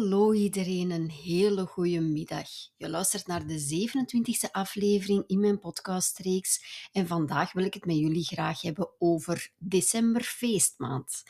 Hallo 0.00 0.32
iedereen, 0.32 0.90
een 0.90 1.10
hele 1.10 1.66
goede 1.66 2.00
middag. 2.00 2.48
Je 2.76 2.88
luistert 2.88 3.26
naar 3.26 3.46
de 3.46 3.88
27e 3.88 4.50
aflevering 4.50 5.24
in 5.26 5.40
mijn 5.40 5.58
podcastreeks 5.58 6.88
en 6.92 7.06
vandaag 7.06 7.52
wil 7.52 7.64
ik 7.64 7.74
het 7.74 7.84
met 7.84 7.96
jullie 7.96 8.24
graag 8.24 8.62
hebben 8.62 8.90
over 8.98 9.50
december 9.58 10.22
feestmaand. 10.22 11.22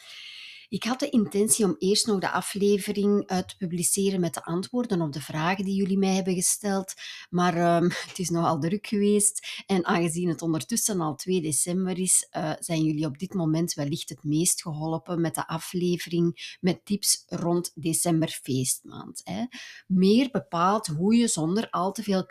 Ik 0.71 0.85
had 0.85 1.01
de 1.01 1.11
intentie 1.11 1.65
om 1.65 1.77
eerst 1.79 2.07
nog 2.07 2.21
de 2.21 2.31
aflevering 2.31 3.27
uit 3.27 3.49
te 3.49 3.57
publiceren 3.57 4.21
met 4.21 4.35
de 4.35 4.45
antwoorden 4.45 5.01
op 5.01 5.13
de 5.13 5.21
vragen 5.21 5.65
die 5.65 5.75
jullie 5.75 5.99
mij 5.99 6.15
hebben 6.15 6.35
gesteld, 6.35 6.95
maar 7.31 7.57
ehm, 7.57 7.91
het 8.09 8.19
is 8.19 8.29
nogal 8.31 8.61
druk 8.61 8.87
geweest 8.87 9.63
en 9.67 9.85
aangezien 9.85 10.29
het 10.29 10.43
ondertussen 10.43 11.01
al 11.01 11.15
2 11.15 11.41
december 11.41 11.99
is, 11.99 12.29
uh, 12.37 12.53
zijn 12.59 12.83
jullie 12.83 13.07
op 13.07 13.19
dit 13.19 13.35
moment 13.35 13.75
wellicht 13.75 14.09
het 14.09 14.25
meest 14.25 14.63
geholpen 14.63 15.21
met 15.21 15.35
de 15.35 15.47
aflevering 15.47 16.57
met 16.61 16.85
tips 16.85 17.25
rond 17.27 17.73
decemberfeestmaand. 17.75 19.21
Hè. 19.25 19.45
Meer 19.87 20.29
bepaald 20.31 20.87
hoe 20.87 21.15
je 21.15 21.29
zonder 21.29 21.71
al 21.71 21.93
te 21.93 22.03
veel 22.03 22.27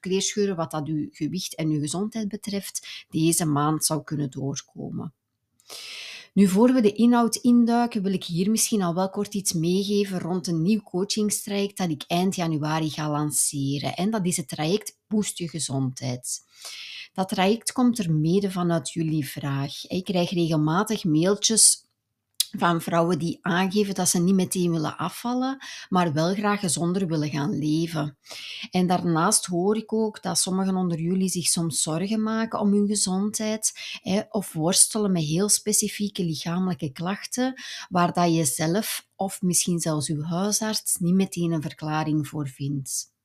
kleerscheuren, 0.00 0.56
wat 0.56 0.70
dat 0.70 0.86
uw 0.86 1.08
gewicht 1.10 1.54
en 1.54 1.68
uw 1.68 1.80
gezondheid 1.80 2.28
betreft, 2.28 3.06
deze 3.08 3.44
maand 3.46 3.84
zou 3.84 4.02
kunnen 4.02 4.30
doorkomen. 4.30 5.14
Nu, 6.38 6.48
voor 6.48 6.72
we 6.72 6.80
de 6.80 6.92
inhoud 6.92 7.36
induiken, 7.36 8.02
wil 8.02 8.12
ik 8.12 8.24
hier 8.24 8.50
misschien 8.50 8.82
al 8.82 8.94
wel 8.94 9.10
kort 9.10 9.34
iets 9.34 9.52
meegeven 9.52 10.18
rond 10.18 10.46
een 10.46 10.62
nieuw 10.62 10.80
coachingstraject 10.80 11.76
dat 11.76 11.90
ik 11.90 12.04
eind 12.06 12.34
januari 12.34 12.90
ga 12.90 13.10
lanceren. 13.10 13.94
En 13.94 14.10
dat 14.10 14.26
is 14.26 14.36
het 14.36 14.48
traject 14.48 14.98
Boost 15.08 15.38
Je 15.38 15.48
Gezondheid. 15.48 16.40
Dat 17.12 17.28
traject 17.28 17.72
komt 17.72 17.98
er 17.98 18.12
mede 18.12 18.50
vanuit 18.50 18.92
jullie 18.92 19.28
vraag. 19.28 19.86
Ik 19.86 20.04
krijg 20.04 20.30
regelmatig 20.30 21.04
mailtjes 21.04 21.87
van 22.50 22.80
vrouwen 22.80 23.18
die 23.18 23.38
aangeven 23.42 23.94
dat 23.94 24.08
ze 24.08 24.20
niet 24.20 24.34
meteen 24.34 24.70
willen 24.70 24.96
afvallen, 24.96 25.58
maar 25.88 26.12
wel 26.12 26.34
graag 26.34 26.60
gezonder 26.60 27.06
willen 27.06 27.30
gaan 27.30 27.58
leven. 27.58 28.18
En 28.70 28.86
daarnaast 28.86 29.46
hoor 29.46 29.76
ik 29.76 29.92
ook 29.92 30.22
dat 30.22 30.38
sommigen 30.38 30.76
onder 30.76 31.00
jullie 31.00 31.28
zich 31.28 31.46
soms 31.46 31.82
zorgen 31.82 32.22
maken 32.22 32.60
om 32.60 32.72
hun 32.72 32.86
gezondheid 32.86 33.72
of 34.30 34.52
worstelen 34.52 35.12
met 35.12 35.22
heel 35.22 35.48
specifieke 35.48 36.24
lichamelijke 36.24 36.92
klachten, 36.92 37.62
waar 37.88 38.12
dat 38.12 38.34
je 38.34 38.44
zelf 38.44 39.06
of 39.16 39.42
misschien 39.42 39.78
zelfs 39.78 40.08
uw 40.08 40.22
huisarts 40.22 40.96
niet 40.96 41.14
meteen 41.14 41.52
een 41.52 41.62
verklaring 41.62 42.28
voor 42.28 42.48
vindt. 42.48 43.16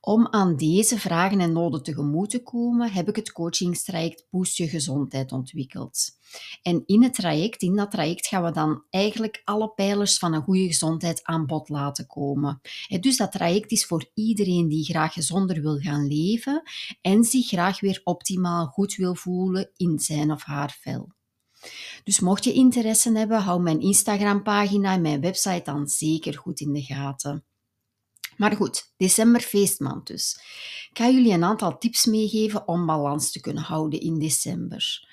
Om 0.00 0.28
aan 0.30 0.56
deze 0.56 0.98
vragen 0.98 1.40
en 1.40 1.52
noden 1.52 1.82
tegemoet 1.82 2.30
te 2.30 2.42
komen, 2.42 2.92
heb 2.92 3.08
ik 3.08 3.16
het 3.16 3.32
coachingstraject 3.32 4.26
Boost 4.30 4.56
Je 4.56 4.68
Gezondheid 4.68 5.32
ontwikkeld. 5.32 6.10
En 6.62 6.82
in 6.86 7.02
het 7.02 7.14
traject, 7.14 7.62
in 7.62 7.76
dat 7.76 7.90
traject 7.90 8.26
gaan 8.26 8.44
we 8.44 8.50
dan 8.50 8.84
eigenlijk 8.90 9.42
alle 9.44 9.68
pijlers 9.68 10.18
van 10.18 10.32
een 10.32 10.42
goede 10.42 10.66
gezondheid 10.66 11.20
aan 11.22 11.46
bod 11.46 11.68
laten 11.68 12.06
komen. 12.06 12.60
Dus 13.00 13.16
dat 13.16 13.32
traject 13.32 13.70
is 13.70 13.86
voor 13.86 14.10
iedereen 14.14 14.68
die 14.68 14.84
graag 14.84 15.12
gezonder 15.12 15.62
wil 15.62 15.78
gaan 15.78 16.06
leven 16.06 16.62
en 17.00 17.24
zich 17.24 17.46
graag 17.46 17.80
weer 17.80 18.00
optimaal 18.04 18.66
goed 18.66 18.94
wil 18.94 19.14
voelen 19.14 19.70
in 19.76 19.98
zijn 19.98 20.30
of 20.30 20.42
haar 20.42 20.78
vel. 20.80 21.12
Dus 22.04 22.20
mocht 22.20 22.44
je 22.44 22.52
interesse 22.52 23.18
hebben, 23.18 23.40
hou 23.40 23.62
mijn 23.62 23.80
Instagram-pagina 23.80 24.92
en 24.92 25.02
mijn 25.02 25.20
website 25.20 25.62
dan 25.64 25.88
zeker 25.88 26.38
goed 26.38 26.60
in 26.60 26.72
de 26.72 26.82
gaten. 26.82 27.44
Maar 28.36 28.56
goed, 28.56 28.92
december 28.96 29.40
feestmaand 29.40 30.06
dus. 30.06 30.38
Ik 30.90 30.98
ga 30.98 31.08
jullie 31.08 31.32
een 31.32 31.44
aantal 31.44 31.78
tips 31.78 32.04
meegeven 32.04 32.68
om 32.68 32.86
balans 32.86 33.32
te 33.32 33.40
kunnen 33.40 33.62
houden 33.62 34.00
in 34.00 34.18
december. 34.18 35.08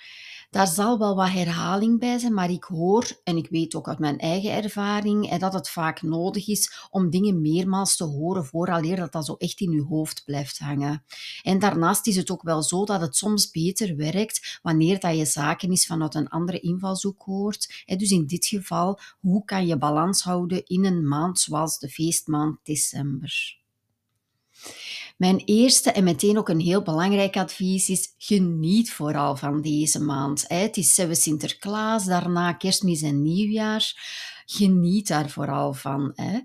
Daar 0.52 0.68
zal 0.68 0.98
wel 0.98 1.16
wat 1.16 1.30
herhaling 1.30 2.00
bij 2.00 2.18
zijn, 2.18 2.34
maar 2.34 2.52
ik 2.52 2.64
hoor 2.64 3.08
en 3.24 3.38
ik 3.38 3.48
weet 3.50 3.76
ook 3.76 3.88
uit 3.88 4.00
mijn 4.00 4.18
eigen 4.18 4.52
ervaring 4.52 5.38
dat 5.38 5.54
het 5.54 5.70
vaak 5.70 6.02
nodig 6.02 6.48
is 6.48 6.88
om 6.90 7.10
dingen 7.10 7.42
meermaals 7.42 7.96
te 7.96 8.04
horen 8.04 8.46
vooraleer 8.46 8.96
dat 8.96 9.12
dat 9.12 9.26
zo 9.26 9.36
echt 9.36 9.60
in 9.60 9.72
je 9.72 9.82
hoofd 9.82 10.24
blijft 10.26 10.60
hangen. 10.60 11.04
En 11.42 11.60
daarnaast 11.60 12.08
is 12.08 12.16
het 12.16 12.32
ook 12.32 12.42
wel 12.42 12.64
zo 12.64 12.86
dat 12.86 13.02
het 13.02 13.16
soms 13.16 13.52
beter 13.52 13.96
werkt 13.96 14.60
wanneer 14.62 15.00
dat 15.00 15.18
je 15.18 15.26
zaken 15.26 15.70
eens 15.70 15.86
vanuit 15.86 16.16
een 16.16 16.30
andere 16.30 16.60
invalshoek 16.60 17.22
hoort. 17.22 17.84
Dus 17.86 18.12
in 18.12 18.28
dit 18.28 18.46
geval, 18.46 19.00
hoe 19.20 19.46
kan 19.46 19.68
je 19.68 19.78
balans 19.78 20.24
houden 20.24 20.66
in 20.66 20.86
een 20.86 21.08
maand 21.08 21.40
zoals 21.40 21.80
de 21.80 21.90
feestmaand 21.90 22.60
december? 22.64 23.60
Mijn 25.22 25.42
eerste 25.46 25.92
en 25.92 26.04
meteen 26.04 26.38
ook 26.38 26.50
een 26.50 26.60
heel 26.60 26.82
belangrijk 26.82 27.38
advies 27.38 27.90
is: 27.90 28.14
geniet 28.18 28.94
vooral 28.94 29.36
van 29.36 29.62
deze 29.62 30.04
maand. 30.04 30.46
Het 30.48 30.78
is 30.78 30.94
Sinterklaas, 31.12 32.06
daarna 32.06 32.54
Kerstmis 32.54 33.02
en 33.02 33.22
Nieuwjaar 33.22 33.94
geniet 34.52 35.08
daar 35.08 35.30
vooral 35.30 35.74
van. 35.74 36.14
Hè. 36.16 36.40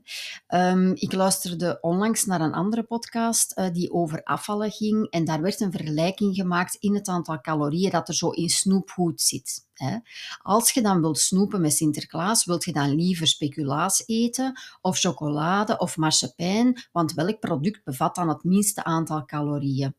Um, 0.73 0.93
ik 0.95 1.13
luisterde 1.13 1.79
onlangs 1.81 2.25
naar 2.25 2.41
een 2.41 2.53
andere 2.53 2.83
podcast 2.83 3.59
uh, 3.59 3.67
die 3.73 3.93
over 3.93 4.23
afvallen 4.23 4.71
ging 4.71 5.11
en 5.11 5.25
daar 5.25 5.41
werd 5.41 5.61
een 5.61 5.73
vergelijking 5.73 6.35
gemaakt 6.35 6.75
in 6.75 6.95
het 6.95 7.09
aantal 7.09 7.41
calorieën 7.41 7.91
dat 7.91 8.09
er 8.09 8.15
zo 8.15 8.31
in 8.31 8.49
snoepgoed 8.49 9.21
zit. 9.21 9.67
Hè. 9.73 9.97
Als 10.43 10.71
je 10.71 10.83
dan 10.83 11.01
wilt 11.01 11.19
snoepen 11.19 11.61
met 11.61 11.73
Sinterklaas, 11.73 12.45
wilt 12.45 12.65
je 12.65 12.73
dan 12.73 12.95
liever 12.95 13.27
speculaas 13.27 14.03
eten 14.07 14.61
of 14.81 14.99
chocolade 14.99 15.79
of 15.79 15.97
marsepein, 15.97 16.87
want 16.93 17.13
welk 17.13 17.41
product 17.41 17.85
bevat 17.85 18.15
dan 18.15 18.29
het 18.29 18.45
minste 18.45 18.85
aantal 18.85 19.25
calorieën? 19.25 19.95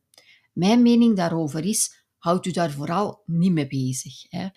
Mijn 0.53 0.81
mening 0.81 1.16
daarover 1.16 1.66
is, 1.66 1.97
houd 2.17 2.45
u 2.45 2.51
daar 2.51 2.72
vooral 2.72 3.23
niet 3.25 3.51
mee 3.51 3.67
bezig. 3.67 4.13
Hè. 4.29 4.47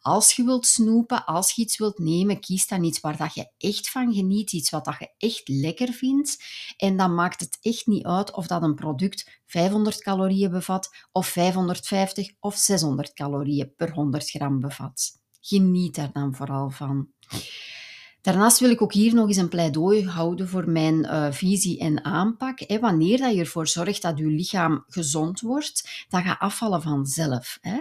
Als 0.00 0.32
je 0.32 0.44
wilt 0.44 0.66
snoepen, 0.66 1.24
als 1.24 1.52
je 1.52 1.62
iets 1.62 1.78
wilt 1.78 1.98
nemen, 1.98 2.40
kies 2.40 2.66
dan 2.66 2.84
iets 2.84 3.00
waar 3.00 3.16
dat 3.16 3.34
je 3.34 3.50
echt 3.58 3.90
van 3.90 4.12
geniet, 4.14 4.52
iets 4.52 4.70
wat 4.70 4.84
dat 4.84 4.98
je 4.98 5.14
echt 5.18 5.48
lekker 5.48 5.92
vindt. 5.92 6.44
En 6.76 6.96
dan 6.96 7.14
maakt 7.14 7.40
het 7.40 7.58
echt 7.60 7.86
niet 7.86 8.04
uit 8.04 8.32
of 8.32 8.46
dat 8.46 8.62
een 8.62 8.74
product 8.74 9.40
500 9.46 10.02
calorieën 10.02 10.50
bevat, 10.50 10.88
of 11.12 11.26
550 11.26 12.32
of 12.40 12.56
600 12.56 13.12
calorieën 13.12 13.74
per 13.76 13.92
100 13.92 14.30
gram 14.30 14.60
bevat. 14.60 15.18
Geniet 15.40 15.94
daar 15.94 16.12
dan 16.12 16.34
vooral 16.34 16.70
van. 16.70 17.08
Daarnaast 18.22 18.58
wil 18.58 18.70
ik 18.70 18.82
ook 18.82 18.92
hier 18.92 19.14
nog 19.14 19.28
eens 19.28 19.36
een 19.36 19.48
pleidooi 19.48 20.06
houden 20.06 20.48
voor 20.48 20.70
mijn 20.70 21.04
uh, 21.04 21.32
visie 21.32 21.78
en 21.78 22.04
aanpak. 22.04 22.78
Wanneer 22.80 23.18
dat 23.18 23.34
je 23.34 23.40
ervoor 23.40 23.68
zorgt 23.68 24.02
dat 24.02 24.18
je 24.18 24.26
lichaam 24.26 24.84
gezond 24.88 25.40
wordt, 25.40 26.06
dan 26.08 26.22
gaat 26.22 26.38
afvallen 26.38 26.82
vanzelf. 26.82 27.58
Hè. 27.60 27.80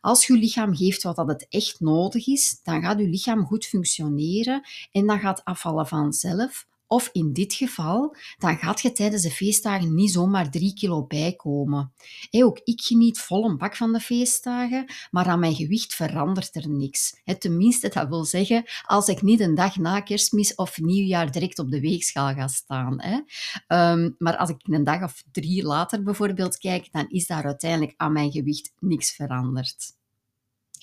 Als 0.00 0.26
je 0.26 0.32
lichaam 0.32 0.76
geeft 0.76 1.02
wat 1.02 1.16
dat 1.16 1.28
het 1.28 1.46
echt 1.48 1.80
nodig 1.80 2.26
is, 2.26 2.60
dan 2.62 2.82
gaat 2.82 2.98
je 2.98 3.08
lichaam 3.08 3.46
goed 3.46 3.66
functioneren 3.66 4.62
en 4.92 5.06
dan 5.06 5.18
gaat 5.18 5.44
afvallen 5.44 5.86
vanzelf. 5.86 6.66
Of 6.92 7.08
in 7.12 7.32
dit 7.32 7.54
geval, 7.54 8.16
dan 8.38 8.56
gaat 8.56 8.80
je 8.80 8.92
tijdens 8.92 9.22
de 9.22 9.30
feestdagen 9.30 9.94
niet 9.94 10.10
zomaar 10.10 10.50
drie 10.50 10.74
kilo 10.74 11.04
bijkomen. 11.06 11.92
Ook 12.30 12.60
ik 12.64 12.80
geniet 12.80 13.18
vol 13.18 13.44
een 13.44 13.58
bak 13.58 13.76
van 13.76 13.92
de 13.92 14.00
feestdagen, 14.00 14.92
maar 15.10 15.26
aan 15.26 15.38
mijn 15.38 15.54
gewicht 15.54 15.94
verandert 15.94 16.54
er 16.56 16.68
niks. 16.68 17.20
Tenminste, 17.38 17.88
dat 17.88 18.08
wil 18.08 18.24
zeggen, 18.24 18.64
als 18.86 19.08
ik 19.08 19.22
niet 19.22 19.40
een 19.40 19.54
dag 19.54 19.76
na 19.76 20.00
kerstmis 20.00 20.54
of 20.54 20.78
nieuwjaar 20.78 21.30
direct 21.30 21.58
op 21.58 21.70
de 21.70 21.80
weegschaal 21.80 22.34
ga 22.34 22.48
staan. 22.48 23.24
Um, 23.68 24.14
maar 24.18 24.36
als 24.36 24.50
ik 24.50 24.56
een 24.62 24.84
dag 24.84 25.02
of 25.02 25.22
drie 25.32 25.62
later 25.62 26.02
bijvoorbeeld 26.02 26.58
kijk, 26.58 26.88
dan 26.92 27.08
is 27.08 27.26
daar 27.26 27.44
uiteindelijk 27.44 27.94
aan 27.96 28.12
mijn 28.12 28.30
gewicht 28.30 28.72
niks 28.78 29.14
veranderd. 29.14 29.98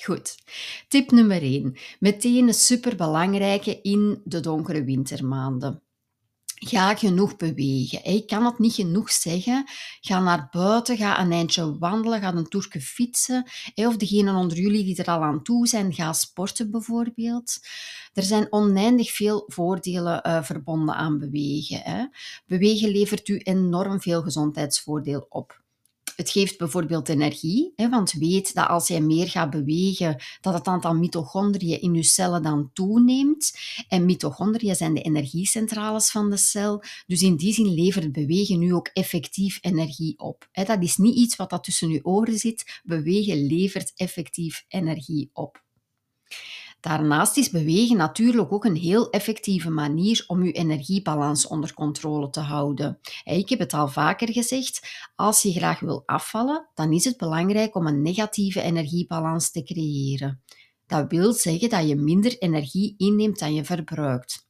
Goed. 0.04 0.36
Tip 0.88 1.12
nummer 1.12 1.42
1. 1.42 1.76
Meteen 2.00 2.48
een 2.48 2.54
superbelangrijke 2.54 3.82
in 3.82 4.22
de 4.24 4.40
donkere 4.40 4.84
wintermaanden. 4.84 5.82
Ga 6.60 6.96
genoeg 6.96 7.36
bewegen. 7.36 8.04
Ik 8.04 8.28
kan 8.28 8.46
het 8.46 8.60
niet 8.60 8.74
genoeg 8.74 9.12
zeggen. 9.12 9.66
Ga 10.02 10.20
naar 10.20 10.48
buiten, 10.52 10.98
ga 10.98 11.20
een 11.20 11.32
eindje 11.32 11.78
wandelen, 11.78 12.22
ga 12.22 12.34
een 12.34 12.48
toerke 12.48 12.82
fietsen. 12.82 13.46
Of 13.76 13.98
degenen 13.98 14.36
onder 14.36 14.58
jullie 14.58 14.84
die 14.84 14.96
er 14.96 15.06
al 15.06 15.24
aan 15.24 15.44
toe 15.44 15.68
zijn, 15.68 15.94
ga 15.94 16.14
sporten 16.14 16.72
bijvoorbeeld. 16.72 17.58
Er 18.14 18.24
zijn 18.24 18.48
oneindig 18.50 19.12
veel 19.12 19.44
voordelen 19.48 20.22
uh, 20.28 20.44
verbonden 20.44 20.96
aan 20.96 21.20
bewegen. 21.20 22.12
Bewegen 22.46 22.90
levert 22.90 23.28
u 23.28 23.38
enorm 23.38 24.02
veel 24.02 24.22
gezondheidsvoordeel 24.22 25.26
op. 25.30 25.66
Het 26.18 26.30
geeft 26.30 26.58
bijvoorbeeld 26.58 27.10
energie, 27.10 27.74
hè, 27.76 27.90
want 27.90 28.12
weet 28.12 28.54
dat 28.54 28.68
als 28.68 28.88
je 28.88 29.02
meer 29.02 29.30
gaat 29.30 29.50
bewegen, 29.50 30.24
dat 30.42 30.54
het 30.54 30.68
aantal 30.68 30.94
mitochondriën 30.94 31.82
in 31.82 31.94
je 31.94 32.04
cellen 32.04 32.44
dan 32.44 32.70
toeneemt. 32.74 33.52
En 33.88 34.06
mitochondriën 34.06 34.76
zijn 34.76 34.94
de 34.94 35.02
energiecentrales 35.02 36.12
van 36.12 36.30
de 36.30 36.38
cel. 36.38 36.84
Dus 37.08 37.22
in 37.22 37.36
die 37.36 37.54
zin 37.54 37.74
levert 37.74 38.12
bewegen 38.12 38.60
nu 38.60 38.74
ook 38.74 38.90
effectief 38.94 39.58
energie 39.62 40.20
op. 40.20 40.48
Hè, 40.52 40.64
dat 40.64 40.84
is 40.84 40.98
niet 40.98 41.16
iets 41.16 41.36
wat 41.36 41.50
dat 41.50 41.64
tussen 41.64 41.90
je 41.90 42.06
oren 42.06 42.38
zit. 42.38 42.82
Bewegen 42.84 43.46
levert 43.46 43.92
effectief 43.96 44.66
energie 44.68 45.30
op. 45.34 45.66
Daarnaast 46.80 47.38
is 47.38 47.50
bewegen 47.50 47.98
natuurlijk 47.98 48.52
ook 48.52 48.66
een 48.66 48.76
heel 48.76 49.10
effectieve 49.10 49.70
manier 49.70 50.24
om 50.28 50.42
uw 50.42 50.52
energiebalans 50.52 51.48
onder 51.48 51.74
controle 51.74 52.30
te 52.30 52.40
houden. 52.40 53.00
Ik 53.24 53.50
heb 53.50 53.60
het 53.60 53.74
al 53.74 53.88
vaker 53.88 54.32
gezegd, 54.32 54.88
als 55.16 55.42
je 55.42 55.52
graag 55.52 55.80
wil 55.80 56.04
afvallen, 56.06 56.70
dan 56.74 56.94
is 56.94 57.04
het 57.04 57.18
belangrijk 57.18 57.76
om 57.76 57.88
een 57.88 58.02
negatieve 58.02 58.62
energiebalans 58.62 59.52
te 59.52 59.64
creëren. 59.64 60.42
Dat 60.88 61.12
wil 61.12 61.34
zeggen 61.34 61.70
dat 61.70 61.88
je 61.88 61.96
minder 61.96 62.38
energie 62.38 62.94
inneemt 62.98 63.40
dan 63.40 63.54
je 63.54 63.66
verbruikt. 63.66 64.47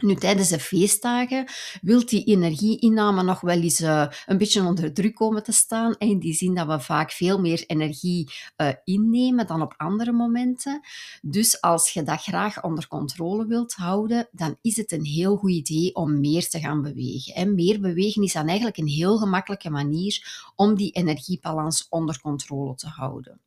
Nu, 0.00 0.14
tijdens 0.14 0.48
de 0.48 0.58
feestdagen 0.58 1.46
wil 1.82 2.06
die 2.06 2.24
energieinname 2.24 3.22
nog 3.22 3.40
wel 3.40 3.60
eens 3.60 3.80
uh, 3.80 4.06
een 4.26 4.38
beetje 4.38 4.62
onder 4.62 4.92
druk 4.92 5.14
komen 5.14 5.42
te 5.42 5.52
staan. 5.52 5.94
In 5.98 6.18
die 6.18 6.34
zin 6.34 6.54
dat 6.54 6.66
we 6.66 6.80
vaak 6.80 7.10
veel 7.10 7.40
meer 7.40 7.64
energie 7.66 8.30
uh, 8.56 8.68
innemen 8.84 9.46
dan 9.46 9.62
op 9.62 9.74
andere 9.76 10.12
momenten. 10.12 10.80
Dus 11.22 11.60
als 11.60 11.90
je 11.90 12.02
dat 12.02 12.22
graag 12.22 12.62
onder 12.62 12.88
controle 12.88 13.46
wilt 13.46 13.72
houden, 13.72 14.28
dan 14.30 14.56
is 14.60 14.76
het 14.76 14.92
een 14.92 15.04
heel 15.04 15.36
goed 15.36 15.50
idee 15.50 15.94
om 15.94 16.20
meer 16.20 16.48
te 16.48 16.60
gaan 16.60 16.82
bewegen. 16.82 17.34
En 17.34 17.54
meer 17.54 17.80
bewegen 17.80 18.22
is 18.22 18.32
dan 18.32 18.46
eigenlijk 18.46 18.76
een 18.76 18.86
heel 18.86 19.18
gemakkelijke 19.18 19.70
manier 19.70 20.50
om 20.56 20.74
die 20.74 20.90
energiebalans 20.90 21.86
onder 21.88 22.20
controle 22.20 22.74
te 22.74 22.88
houden. 22.88 23.40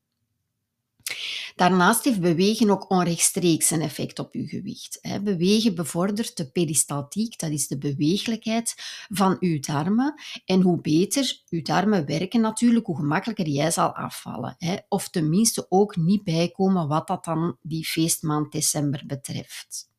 Daarnaast 1.55 2.03
heeft 2.03 2.19
bewegen 2.19 2.69
ook 2.69 2.89
onrechtstreeks 2.89 3.71
een 3.71 3.81
effect 3.81 4.19
op 4.19 4.33
uw 4.33 4.47
gewicht. 4.47 4.99
Bewegen 5.23 5.75
bevordert 5.75 6.37
de 6.37 6.51
peristaltiek, 6.51 7.39
dat 7.39 7.51
is 7.51 7.67
de 7.67 7.77
beweeglijkheid 7.77 8.73
van 9.09 9.37
uw 9.39 9.59
darmen. 9.59 10.13
En 10.45 10.61
hoe 10.61 10.81
beter 10.81 11.41
uw 11.49 11.61
darmen 11.61 12.05
werken 12.05 12.41
natuurlijk, 12.41 12.85
hoe 12.85 12.95
gemakkelijker 12.95 13.47
jij 13.47 13.71
zal 13.71 13.95
afvallen. 13.95 14.57
Of 14.87 15.09
tenminste 15.09 15.65
ook 15.69 15.95
niet 15.95 16.23
bijkomen 16.23 16.87
wat 16.87 17.07
dat 17.07 17.25
dan 17.25 17.57
die 17.61 17.85
feestmaand 17.85 18.51
december 18.51 19.03
betreft 19.05 19.93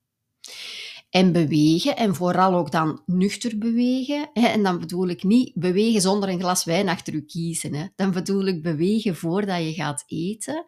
en 1.17 1.33
bewegen. 1.33 1.97
En 1.97 2.15
vooral 2.15 2.55
ook 2.55 2.71
dan 2.71 3.01
nuchter 3.07 3.59
bewegen. 3.59 4.31
En 4.33 4.63
dan 4.63 4.79
bedoel 4.79 5.09
ik 5.09 5.23
niet 5.23 5.53
bewegen 5.55 6.01
zonder 6.01 6.29
een 6.29 6.41
glas 6.41 6.65
wijn 6.65 6.89
achter 6.89 7.15
u 7.15 7.21
kiezen. 7.21 7.93
Dan 7.97 8.11
bedoel 8.11 8.45
ik 8.45 8.63
bewegen 8.63 9.17
voordat 9.17 9.59
je 9.59 9.73
gaat 9.73 10.05
eten. 10.07 10.65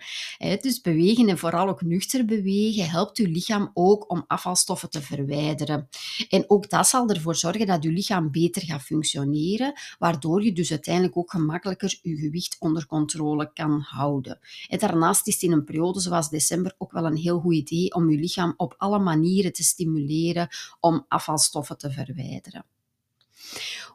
Dus 0.60 0.80
bewegen 0.80 1.28
en 1.28 1.38
vooral 1.38 1.68
ook 1.68 1.82
nuchter 1.82 2.24
bewegen 2.24 2.90
helpt 2.90 3.18
uw 3.18 3.32
lichaam 3.32 3.70
ook 3.74 4.10
om 4.10 4.24
afvalstoffen 4.26 4.90
te 4.90 5.02
verwijderen. 5.02 5.88
En 6.28 6.44
ook 6.46 6.70
dat 6.70 6.86
zal 6.86 7.08
ervoor 7.08 7.36
zorgen 7.36 7.66
dat 7.66 7.84
uw 7.84 7.92
lichaam 7.92 8.30
beter 8.30 8.62
gaat 8.62 8.82
functioneren, 8.82 9.72
waardoor 9.98 10.44
je 10.44 10.52
dus 10.52 10.70
uiteindelijk 10.70 11.16
ook 11.16 11.30
gemakkelijker 11.30 11.98
je 12.02 12.16
gewicht 12.16 12.56
onder 12.58 12.86
controle 12.86 13.50
kan 13.52 13.80
houden. 13.80 14.38
En 14.68 14.78
daarnaast 14.78 15.26
is 15.26 15.34
het 15.34 15.42
in 15.42 15.52
een 15.52 15.64
periode 15.64 16.00
zoals 16.00 16.30
december 16.30 16.74
ook 16.78 16.92
wel 16.92 17.06
een 17.06 17.16
heel 17.16 17.40
goed 17.40 17.54
idee 17.54 17.94
om 17.94 18.10
je 18.10 18.18
lichaam 18.18 18.54
op 18.56 18.74
alle 18.76 18.98
manieren 18.98 19.52
te 19.52 19.62
stimuleren 19.62 20.36
om 20.80 21.04
afvalstoffen 21.08 21.78
te 21.78 21.90
verwijderen. 21.90 22.64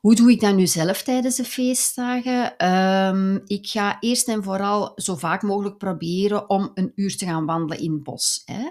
Hoe 0.02 0.16
doe 0.16 0.32
ik 0.32 0.40
dat 0.40 0.56
nu 0.56 0.68
zelf 0.68 1.02
tijdens 1.02 1.36
de 1.36 1.44
feestdagen? 1.44 2.58
Ehm, 2.58 3.40
ik 3.46 3.68
ga 3.68 3.98
eerst 4.00 4.28
en 4.28 4.44
vooral 4.44 4.92
zo 4.96 5.16
vaak 5.16 5.42
mogelijk 5.42 5.78
proberen 5.78 6.50
om 6.50 6.72
een 6.74 6.92
uur 6.96 7.18
te 7.18 7.26
gaan 7.26 7.46
wandelen 7.46 7.84
in 7.84 7.92
het 7.92 8.04
bos. 8.04 8.42
Hè. 8.46 8.70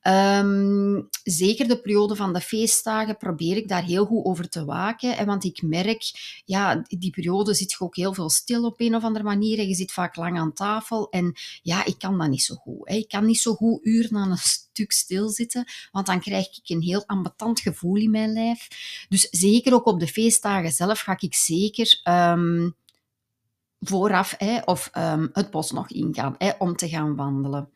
Ehm, 0.00 1.02
zeker 1.22 1.68
de 1.68 1.80
periode 1.80 2.16
van 2.16 2.32
de 2.32 2.40
feestdagen 2.40 3.16
probeer 3.16 3.56
ik 3.56 3.68
daar 3.68 3.84
heel 3.84 4.04
goed 4.04 4.24
over 4.24 4.48
te 4.48 4.64
waken. 4.64 5.10
Hè, 5.10 5.24
want 5.24 5.44
ik 5.44 5.62
merk, 5.62 6.02
ja, 6.44 6.84
die 6.88 7.10
periode 7.10 7.54
zit 7.54 7.70
je 7.70 7.80
ook 7.80 7.96
heel 7.96 8.14
veel 8.14 8.30
stil 8.30 8.64
op 8.64 8.80
een 8.80 8.94
of 8.94 9.02
andere 9.02 9.24
manier. 9.24 9.66
Je 9.66 9.74
zit 9.74 9.92
vaak 9.92 10.16
lang 10.16 10.38
aan 10.38 10.52
tafel. 10.52 11.10
En 11.10 11.34
ja, 11.62 11.84
ik 11.84 11.98
kan 11.98 12.18
dat 12.18 12.28
niet 12.28 12.42
zo 12.42 12.54
goed. 12.54 12.88
Hè. 12.88 12.94
Ik 12.94 13.08
kan 13.08 13.24
niet 13.24 13.40
zo 13.40 13.54
goed 13.54 13.84
uren 13.86 14.16
aan 14.16 14.30
een 14.30 14.36
stilzitten, 14.92 15.64
want 15.90 16.06
dan 16.06 16.20
krijg 16.20 16.46
ik 16.46 16.68
een 16.68 16.82
heel 16.82 17.06
ambetant 17.06 17.60
gevoel 17.60 17.96
in 17.96 18.10
mijn 18.10 18.32
lijf. 18.32 18.68
Dus 19.08 19.28
zeker 19.30 19.74
ook 19.74 19.86
op 19.86 20.00
de 20.00 20.08
feestdagen 20.08 20.72
zelf 20.72 21.00
ga 21.00 21.16
ik 21.18 21.34
zeker 21.34 22.00
um, 22.04 22.74
vooraf 23.80 24.34
hè, 24.38 24.58
of 24.64 24.90
um, 24.96 25.30
het 25.32 25.50
bos 25.50 25.70
nog 25.70 25.90
ingaan 25.90 26.34
hè, 26.38 26.50
om 26.58 26.76
te 26.76 26.88
gaan 26.88 27.16
wandelen. 27.16 27.70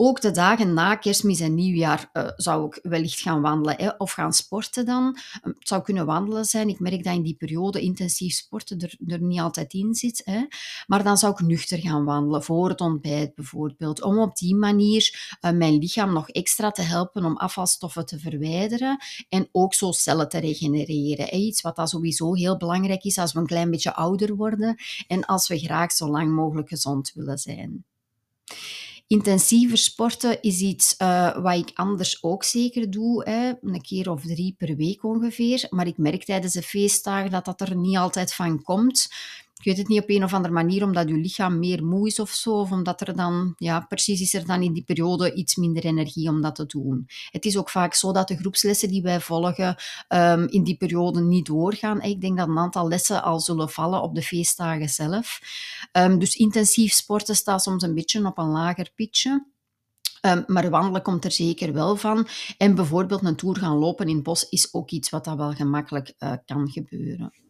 Ook 0.00 0.20
de 0.20 0.30
dagen 0.30 0.74
na 0.74 0.94
kerstmis 0.94 1.40
en 1.40 1.54
nieuwjaar 1.54 2.10
uh, 2.12 2.28
zou 2.36 2.66
ik 2.66 2.78
wellicht 2.82 3.20
gaan 3.20 3.40
wandelen 3.40 3.76
hè, 3.76 3.88
of 3.88 4.12
gaan 4.12 4.32
sporten 4.32 4.86
dan. 4.86 5.18
Ehm, 5.42 5.48
het 5.58 5.68
zou 5.68 5.82
kunnen 5.82 6.06
wandelen 6.06 6.44
zijn. 6.44 6.68
Ik 6.68 6.80
merk 6.80 7.04
dat 7.04 7.14
in 7.14 7.22
die 7.22 7.34
periode 7.34 7.80
intensief 7.80 8.34
sporten 8.34 8.78
er, 8.78 8.96
er 9.06 9.22
niet 9.22 9.40
altijd 9.40 9.72
in 9.72 9.94
zit. 9.94 10.22
Hè. 10.24 10.46
Maar 10.86 11.02
dan 11.02 11.18
zou 11.18 11.32
ik 11.32 11.40
nuchter 11.40 11.78
gaan 11.78 12.04
wandelen, 12.04 12.42
voor 12.42 12.68
het 12.68 12.80
ontbijt 12.80 13.34
bijvoorbeeld. 13.34 14.02
Om 14.02 14.18
op 14.18 14.36
die 14.36 14.54
manier 14.54 15.36
uh, 15.40 15.50
mijn 15.50 15.78
lichaam 15.78 16.12
nog 16.12 16.28
extra 16.28 16.70
te 16.70 16.82
helpen 16.82 17.24
om 17.24 17.36
afvalstoffen 17.36 18.06
te 18.06 18.18
verwijderen 18.18 18.98
en 19.28 19.48
ook 19.52 19.74
zo 19.74 19.92
cellen 19.92 20.28
te 20.28 20.38
regenereren. 20.38 21.34
Iets 21.34 21.60
wat 21.60 21.76
dat 21.76 21.88
sowieso 21.88 22.34
heel 22.34 22.56
belangrijk 22.56 23.04
is 23.04 23.18
als 23.18 23.32
we 23.32 23.38
een 23.38 23.46
klein 23.46 23.70
beetje 23.70 23.94
ouder 23.94 24.36
worden 24.36 24.76
en 25.06 25.24
als 25.24 25.48
we 25.48 25.58
graag 25.58 25.92
zo 25.92 26.08
lang 26.08 26.34
mogelijk 26.34 26.68
gezond 26.68 27.12
willen 27.14 27.38
zijn. 27.38 27.84
Intensiever 29.08 29.78
sporten 29.78 30.42
is 30.42 30.60
iets 30.60 30.94
uh, 30.98 31.36
wat 31.36 31.56
ik 31.56 31.70
anders 31.74 32.22
ook 32.22 32.44
zeker 32.44 32.90
doe, 32.90 33.28
hè, 33.28 33.52
een 33.60 33.80
keer 33.80 34.10
of 34.10 34.22
drie 34.22 34.54
per 34.58 34.76
week 34.76 35.04
ongeveer. 35.04 35.66
Maar 35.70 35.86
ik 35.86 35.98
merk 35.98 36.24
tijdens 36.24 36.52
de 36.52 36.62
feestdagen 36.62 37.30
dat 37.30 37.44
dat 37.44 37.60
er 37.60 37.76
niet 37.76 37.96
altijd 37.96 38.34
van 38.34 38.62
komt 38.62 39.08
ik 39.58 39.64
weet 39.64 39.78
het 39.78 39.88
niet, 39.88 40.02
op 40.02 40.10
een 40.10 40.24
of 40.24 40.32
andere 40.32 40.54
manier, 40.54 40.84
omdat 40.84 41.08
je 41.08 41.14
lichaam 41.14 41.58
meer 41.58 41.84
moe 41.84 42.06
is 42.06 42.20
of 42.20 42.30
zo, 42.30 42.50
of 42.50 42.70
omdat 42.70 43.00
er 43.00 43.16
dan, 43.16 43.54
ja, 43.56 43.80
precies 43.80 44.20
is 44.20 44.34
er 44.34 44.46
dan 44.46 44.62
in 44.62 44.72
die 44.72 44.84
periode 44.84 45.32
iets 45.32 45.56
minder 45.56 45.84
energie 45.84 46.28
om 46.28 46.40
dat 46.40 46.54
te 46.54 46.66
doen. 46.66 47.06
Het 47.30 47.44
is 47.44 47.56
ook 47.56 47.70
vaak 47.70 47.94
zo 47.94 48.12
dat 48.12 48.28
de 48.28 48.36
groepslessen 48.36 48.88
die 48.88 49.02
wij 49.02 49.20
volgen 49.20 49.76
um, 50.08 50.48
in 50.48 50.64
die 50.64 50.76
periode 50.76 51.20
niet 51.20 51.46
doorgaan. 51.46 52.02
Ik 52.02 52.20
denk 52.20 52.38
dat 52.38 52.48
een 52.48 52.58
aantal 52.58 52.88
lessen 52.88 53.22
al 53.22 53.40
zullen 53.40 53.68
vallen 53.68 54.02
op 54.02 54.14
de 54.14 54.22
feestdagen 54.22 54.88
zelf. 54.88 55.40
Um, 55.92 56.18
dus 56.18 56.36
intensief 56.36 56.92
sporten 56.92 57.36
staat 57.36 57.62
soms 57.62 57.82
een 57.82 57.94
beetje 57.94 58.26
op 58.26 58.38
een 58.38 58.50
lager 58.50 58.90
pitje. 58.94 59.46
Um, 60.26 60.44
maar 60.46 60.70
wandelen 60.70 61.02
komt 61.02 61.24
er 61.24 61.32
zeker 61.32 61.72
wel 61.72 61.96
van. 61.96 62.26
En 62.58 62.74
bijvoorbeeld 62.74 63.24
een 63.24 63.36
tour 63.36 63.56
gaan 63.56 63.76
lopen 63.76 64.08
in 64.08 64.14
het 64.14 64.24
bos 64.24 64.48
is 64.48 64.74
ook 64.74 64.90
iets 64.90 65.10
wat 65.10 65.24
dat 65.24 65.36
wel 65.36 65.52
gemakkelijk 65.52 66.14
uh, 66.18 66.32
kan 66.46 66.70
gebeuren. 66.70 67.47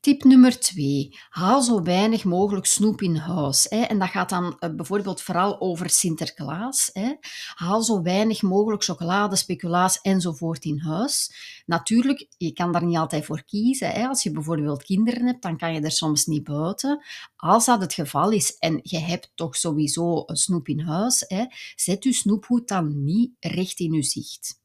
Tip 0.00 0.24
nummer 0.24 0.60
twee, 0.60 1.18
haal 1.28 1.62
zo 1.62 1.82
weinig 1.82 2.24
mogelijk 2.24 2.66
snoep 2.66 3.02
in 3.02 3.16
huis. 3.16 3.66
Hè. 3.68 3.80
En 3.80 3.98
dat 3.98 4.08
gaat 4.08 4.28
dan 4.28 4.56
uh, 4.60 4.70
bijvoorbeeld 4.74 5.22
vooral 5.22 5.60
over 5.60 5.90
Sinterklaas. 5.90 6.90
Hè. 6.92 7.12
Haal 7.54 7.82
zo 7.82 8.02
weinig 8.02 8.42
mogelijk 8.42 8.84
chocolade, 8.84 9.36
speculaas 9.36 10.00
enzovoort 10.00 10.64
in 10.64 10.78
huis. 10.78 11.32
Natuurlijk, 11.66 12.26
je 12.38 12.52
kan 12.52 12.72
daar 12.72 12.84
niet 12.84 12.96
altijd 12.96 13.24
voor 13.24 13.44
kiezen. 13.44 13.90
Hè. 13.90 14.06
Als 14.06 14.22
je 14.22 14.30
bijvoorbeeld 14.30 14.84
kinderen 14.84 15.26
hebt, 15.26 15.42
dan 15.42 15.56
kan 15.56 15.74
je 15.74 15.80
er 15.80 15.90
soms 15.90 16.26
niet 16.26 16.44
buiten. 16.44 17.04
Als 17.36 17.64
dat 17.64 17.80
het 17.80 17.94
geval 17.94 18.30
is 18.30 18.56
en 18.58 18.80
je 18.82 18.98
hebt 18.98 19.32
toch 19.34 19.56
sowieso 19.56 20.22
een 20.26 20.36
snoep 20.36 20.68
in 20.68 20.80
huis, 20.80 21.24
hè, 21.26 21.44
zet 21.76 22.04
je 22.04 22.12
snoephoed 22.12 22.68
dan 22.68 23.04
niet 23.04 23.30
recht 23.40 23.80
in 23.80 23.92
je 23.92 24.02
zicht. 24.02 24.60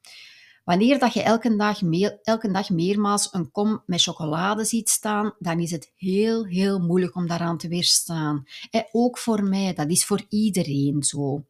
Wanneer 0.64 1.00
dat 1.00 1.14
je 1.14 1.24
elke 1.24 1.56
dag, 1.56 1.82
elke 2.24 2.52
dag 2.52 2.70
meermaals 2.70 3.28
een 3.32 3.52
kom 3.52 3.84
met 3.86 4.02
chocolade 4.02 4.66
ziet 4.66 4.90
staan, 4.90 5.34
dan 5.40 5.60
is 5.60 5.72
het 5.72 5.92
heel, 5.96 6.46
heel 6.46 6.80
moeilijk 6.80 7.16
om 7.16 7.28
daaraan 7.28 7.58
te 7.58 7.68
weerstaan. 7.68 8.44
En 8.70 8.88
ook 8.92 9.18
voor 9.18 9.44
mij, 9.44 9.74
dat 9.74 9.90
is 9.90 10.06
voor 10.06 10.26
iedereen 10.30 11.04
zo. 11.04 11.46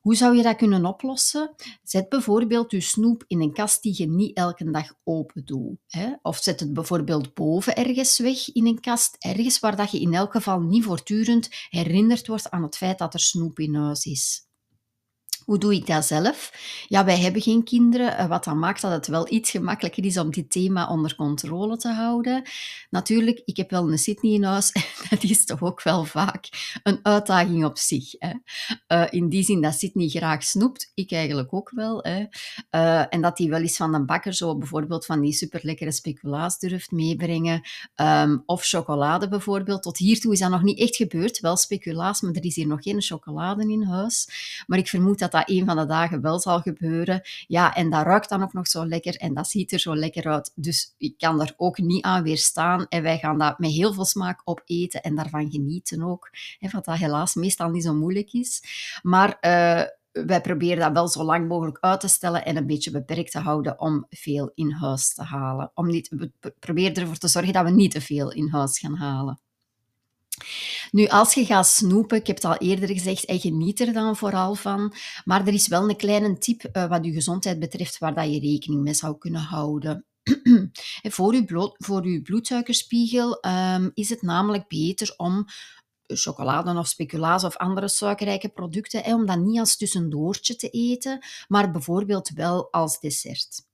Hoe 0.00 0.14
zou 0.14 0.36
je 0.36 0.42
dat 0.42 0.56
kunnen 0.56 0.84
oplossen? 0.84 1.54
Zet 1.82 2.08
bijvoorbeeld 2.08 2.70
je 2.70 2.80
snoep 2.80 3.24
in 3.26 3.40
een 3.40 3.52
kast 3.52 3.82
die 3.82 3.94
je 3.96 4.08
niet 4.08 4.36
elke 4.36 4.70
dag 4.70 4.94
open 5.04 5.44
doet. 5.44 5.78
Hè? 5.86 6.12
Of 6.22 6.36
zet 6.36 6.60
het 6.60 6.72
bijvoorbeeld 6.72 7.34
boven 7.34 7.76
ergens 7.76 8.18
weg 8.18 8.52
in 8.52 8.66
een 8.66 8.80
kast, 8.80 9.16
ergens 9.18 9.58
waar 9.58 9.76
dat 9.76 9.90
je 9.90 10.00
in 10.00 10.14
elk 10.14 10.32
geval 10.32 10.60
niet 10.60 10.84
voortdurend 10.84 11.48
herinnerd 11.68 12.26
wordt 12.26 12.50
aan 12.50 12.62
het 12.62 12.76
feit 12.76 12.98
dat 12.98 13.14
er 13.14 13.20
snoep 13.20 13.58
in 13.58 13.74
huis 13.74 14.04
is. 14.04 14.49
Hoe 15.50 15.58
doe 15.58 15.74
ik 15.74 15.86
dat 15.86 16.04
zelf? 16.04 16.52
Ja, 16.88 17.04
wij 17.04 17.18
hebben 17.18 17.42
geen 17.42 17.64
kinderen, 17.64 18.16
eh, 18.16 18.26
wat 18.26 18.44
dan 18.44 18.58
maakt 18.58 18.80
dat 18.80 18.92
het 18.92 19.06
wel 19.06 19.32
iets 19.32 19.50
gemakkelijker 19.50 20.04
is 20.04 20.18
om 20.18 20.30
dit 20.30 20.50
thema 20.50 20.88
onder 20.88 21.14
controle 21.14 21.76
te 21.76 21.88
houden. 21.88 22.42
Natuurlijk, 22.90 23.42
ik 23.44 23.56
heb 23.56 23.70
wel 23.70 23.90
een 23.90 23.98
Sydney 23.98 24.32
in 24.32 24.42
huis, 24.42 24.72
dat 25.10 25.22
is 25.22 25.44
toch 25.44 25.62
ook 25.62 25.82
wel 25.82 26.04
vaak 26.04 26.48
een 26.82 26.98
uitdaging 27.02 27.64
op 27.64 27.78
zich. 27.78 28.10
Hè? 28.18 28.32
Uh, 28.88 29.06
in 29.10 29.28
die 29.28 29.42
zin 29.42 29.60
dat 29.60 29.74
Sydney 29.74 30.08
graag 30.08 30.42
snoept, 30.42 30.90
ik 30.94 31.12
eigenlijk 31.12 31.54
ook 31.54 31.70
wel. 31.74 31.98
Hè? 32.02 32.24
Uh, 32.70 33.14
en 33.14 33.20
dat 33.20 33.38
hij 33.38 33.48
wel 33.48 33.60
eens 33.60 33.76
van 33.76 33.92
de 33.92 34.04
bakker 34.04 34.34
zo 34.34 34.56
bijvoorbeeld 34.56 35.06
van 35.06 35.20
die 35.20 35.32
superlekkere 35.32 35.92
speculaas 35.92 36.58
durft 36.58 36.90
meebrengen. 36.90 37.60
Um, 37.96 38.42
of 38.46 38.64
chocolade 38.64 39.28
bijvoorbeeld. 39.28 39.82
Tot 39.82 39.98
hiertoe 39.98 40.32
is 40.32 40.38
dat 40.38 40.50
nog 40.50 40.62
niet 40.62 40.78
echt 40.78 40.96
gebeurd. 40.96 41.40
Wel 41.40 41.56
speculaas, 41.56 42.20
maar 42.20 42.32
er 42.32 42.44
is 42.44 42.56
hier 42.56 42.66
nog 42.66 42.82
geen 42.82 43.02
chocolade 43.02 43.72
in 43.72 43.82
huis. 43.82 44.28
Maar 44.66 44.78
ik 44.78 44.88
vermoed 44.88 45.18
dat 45.18 45.30
dat 45.30 45.38
een 45.46 45.64
van 45.66 45.76
de 45.76 45.86
dagen 45.86 46.20
wel 46.20 46.40
zal 46.40 46.60
gebeuren. 46.60 47.20
Ja, 47.46 47.74
en 47.74 47.90
dat 47.90 48.04
ruikt 48.04 48.28
dan 48.28 48.42
ook 48.42 48.52
nog 48.52 48.68
zo 48.68 48.86
lekker 48.86 49.16
en 49.16 49.34
dat 49.34 49.48
ziet 49.48 49.72
er 49.72 49.78
zo 49.78 49.96
lekker 49.96 50.28
uit. 50.28 50.52
Dus 50.54 50.94
ik 50.98 51.18
kan 51.18 51.40
er 51.40 51.54
ook 51.56 51.78
niet 51.78 52.04
aan 52.04 52.22
weerstaan. 52.22 52.86
En 52.88 53.02
wij 53.02 53.18
gaan 53.18 53.38
dat 53.38 53.58
met 53.58 53.70
heel 53.70 53.92
veel 53.92 54.04
smaak 54.04 54.40
opeten 54.44 55.02
en 55.02 55.14
daarvan 55.14 55.50
genieten 55.50 56.02
ook. 56.02 56.30
Hè, 56.58 56.68
wat 56.70 56.84
dat 56.84 56.96
helaas 56.96 57.34
meestal 57.34 57.70
niet 57.70 57.84
zo 57.84 57.94
moeilijk 57.94 58.32
is. 58.32 58.62
Maar... 59.02 59.38
Uh, 59.40 59.82
wij 60.12 60.40
proberen 60.40 60.78
dat 60.78 60.92
wel 60.92 61.08
zo 61.08 61.22
lang 61.24 61.48
mogelijk 61.48 61.78
uit 61.80 62.00
te 62.00 62.08
stellen 62.08 62.44
en 62.44 62.56
een 62.56 62.66
beetje 62.66 62.90
beperkt 62.90 63.30
te 63.30 63.38
houden 63.38 63.80
om 63.80 64.06
veel 64.08 64.50
in 64.54 64.70
huis 64.72 65.14
te 65.14 65.22
halen. 65.22 65.70
Om 65.74 65.86
niet, 65.86 66.08
we 66.08 66.32
proberen 66.58 66.94
ervoor 66.94 67.16
te 67.16 67.28
zorgen 67.28 67.52
dat 67.52 67.64
we 67.64 67.70
niet 67.70 67.90
te 67.90 68.00
veel 68.00 68.32
in 68.32 68.48
huis 68.48 68.78
gaan 68.78 68.96
halen. 68.96 69.40
Nu, 70.90 71.06
als 71.06 71.34
je 71.34 71.44
gaat 71.44 71.66
snoepen, 71.66 72.18
ik 72.18 72.26
heb 72.26 72.36
het 72.36 72.44
al 72.44 72.56
eerder 72.56 72.88
gezegd, 72.88 73.24
en 73.24 73.40
geniet 73.40 73.80
er 73.80 73.92
dan 73.92 74.16
vooral 74.16 74.54
van. 74.54 74.94
Maar 75.24 75.46
er 75.46 75.52
is 75.52 75.68
wel 75.68 75.88
een 75.88 75.96
kleine 75.96 76.38
tip 76.38 76.68
uh, 76.72 76.88
wat 76.88 77.04
je 77.04 77.12
gezondheid 77.12 77.58
betreft 77.58 77.98
waar 77.98 78.14
dat 78.14 78.32
je 78.32 78.40
rekening 78.40 78.82
mee 78.82 78.94
zou 78.94 79.18
kunnen 79.18 79.40
houden. 79.40 80.04
voor, 81.02 81.32
uw 81.32 81.74
voor 81.78 82.02
uw 82.02 82.22
bloedsuikerspiegel 82.22 83.38
um, 83.46 83.90
is 83.94 84.08
het 84.08 84.22
namelijk 84.22 84.68
beter 84.68 85.14
om 85.16 85.44
chocolade 86.06 86.78
of 86.78 86.88
speculaas 86.88 87.44
of 87.44 87.56
andere 87.56 87.88
suikerrijke 87.88 88.48
producten, 88.48 89.02
hè, 89.02 89.14
om 89.14 89.26
dat 89.26 89.38
niet 89.38 89.58
als 89.58 89.76
tussendoortje 89.76 90.56
te 90.56 90.68
eten, 90.68 91.18
maar 91.48 91.70
bijvoorbeeld 91.70 92.28
wel 92.28 92.72
als 92.72 93.00
dessert. 93.00 93.68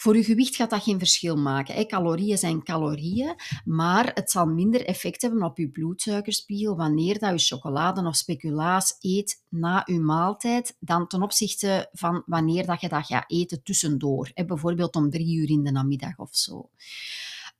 Voor 0.00 0.16
je 0.16 0.24
gewicht 0.24 0.56
gaat 0.56 0.70
dat 0.70 0.82
geen 0.82 0.98
verschil 0.98 1.36
maken. 1.36 1.86
Calorieën 1.86 2.38
zijn 2.38 2.62
calorieën, 2.62 3.34
maar 3.64 4.10
het 4.14 4.30
zal 4.30 4.46
minder 4.46 4.84
effect 4.84 5.22
hebben 5.22 5.42
op 5.42 5.58
je 5.58 5.70
bloedsuikerspiegel 5.70 6.76
wanneer 6.76 7.18
dat 7.18 7.40
je 7.40 7.54
chocolade 7.54 8.06
of 8.06 8.16
speculaas 8.16 8.96
eet 9.00 9.44
na 9.48 9.82
je 9.84 10.00
maaltijd, 10.00 10.76
dan 10.78 11.06
ten 11.06 11.22
opzichte 11.22 11.88
van 11.92 12.22
wanneer 12.26 12.66
dat 12.66 12.80
je 12.80 12.88
dat 12.88 13.06
gaat 13.06 13.30
eten 13.30 13.62
tussendoor. 13.62 14.30
Hè. 14.34 14.44
Bijvoorbeeld 14.44 14.96
om 14.96 15.10
drie 15.10 15.36
uur 15.36 15.50
in 15.50 15.64
de 15.64 15.70
namiddag 15.70 16.18
of 16.18 16.36
zo. 16.36 16.70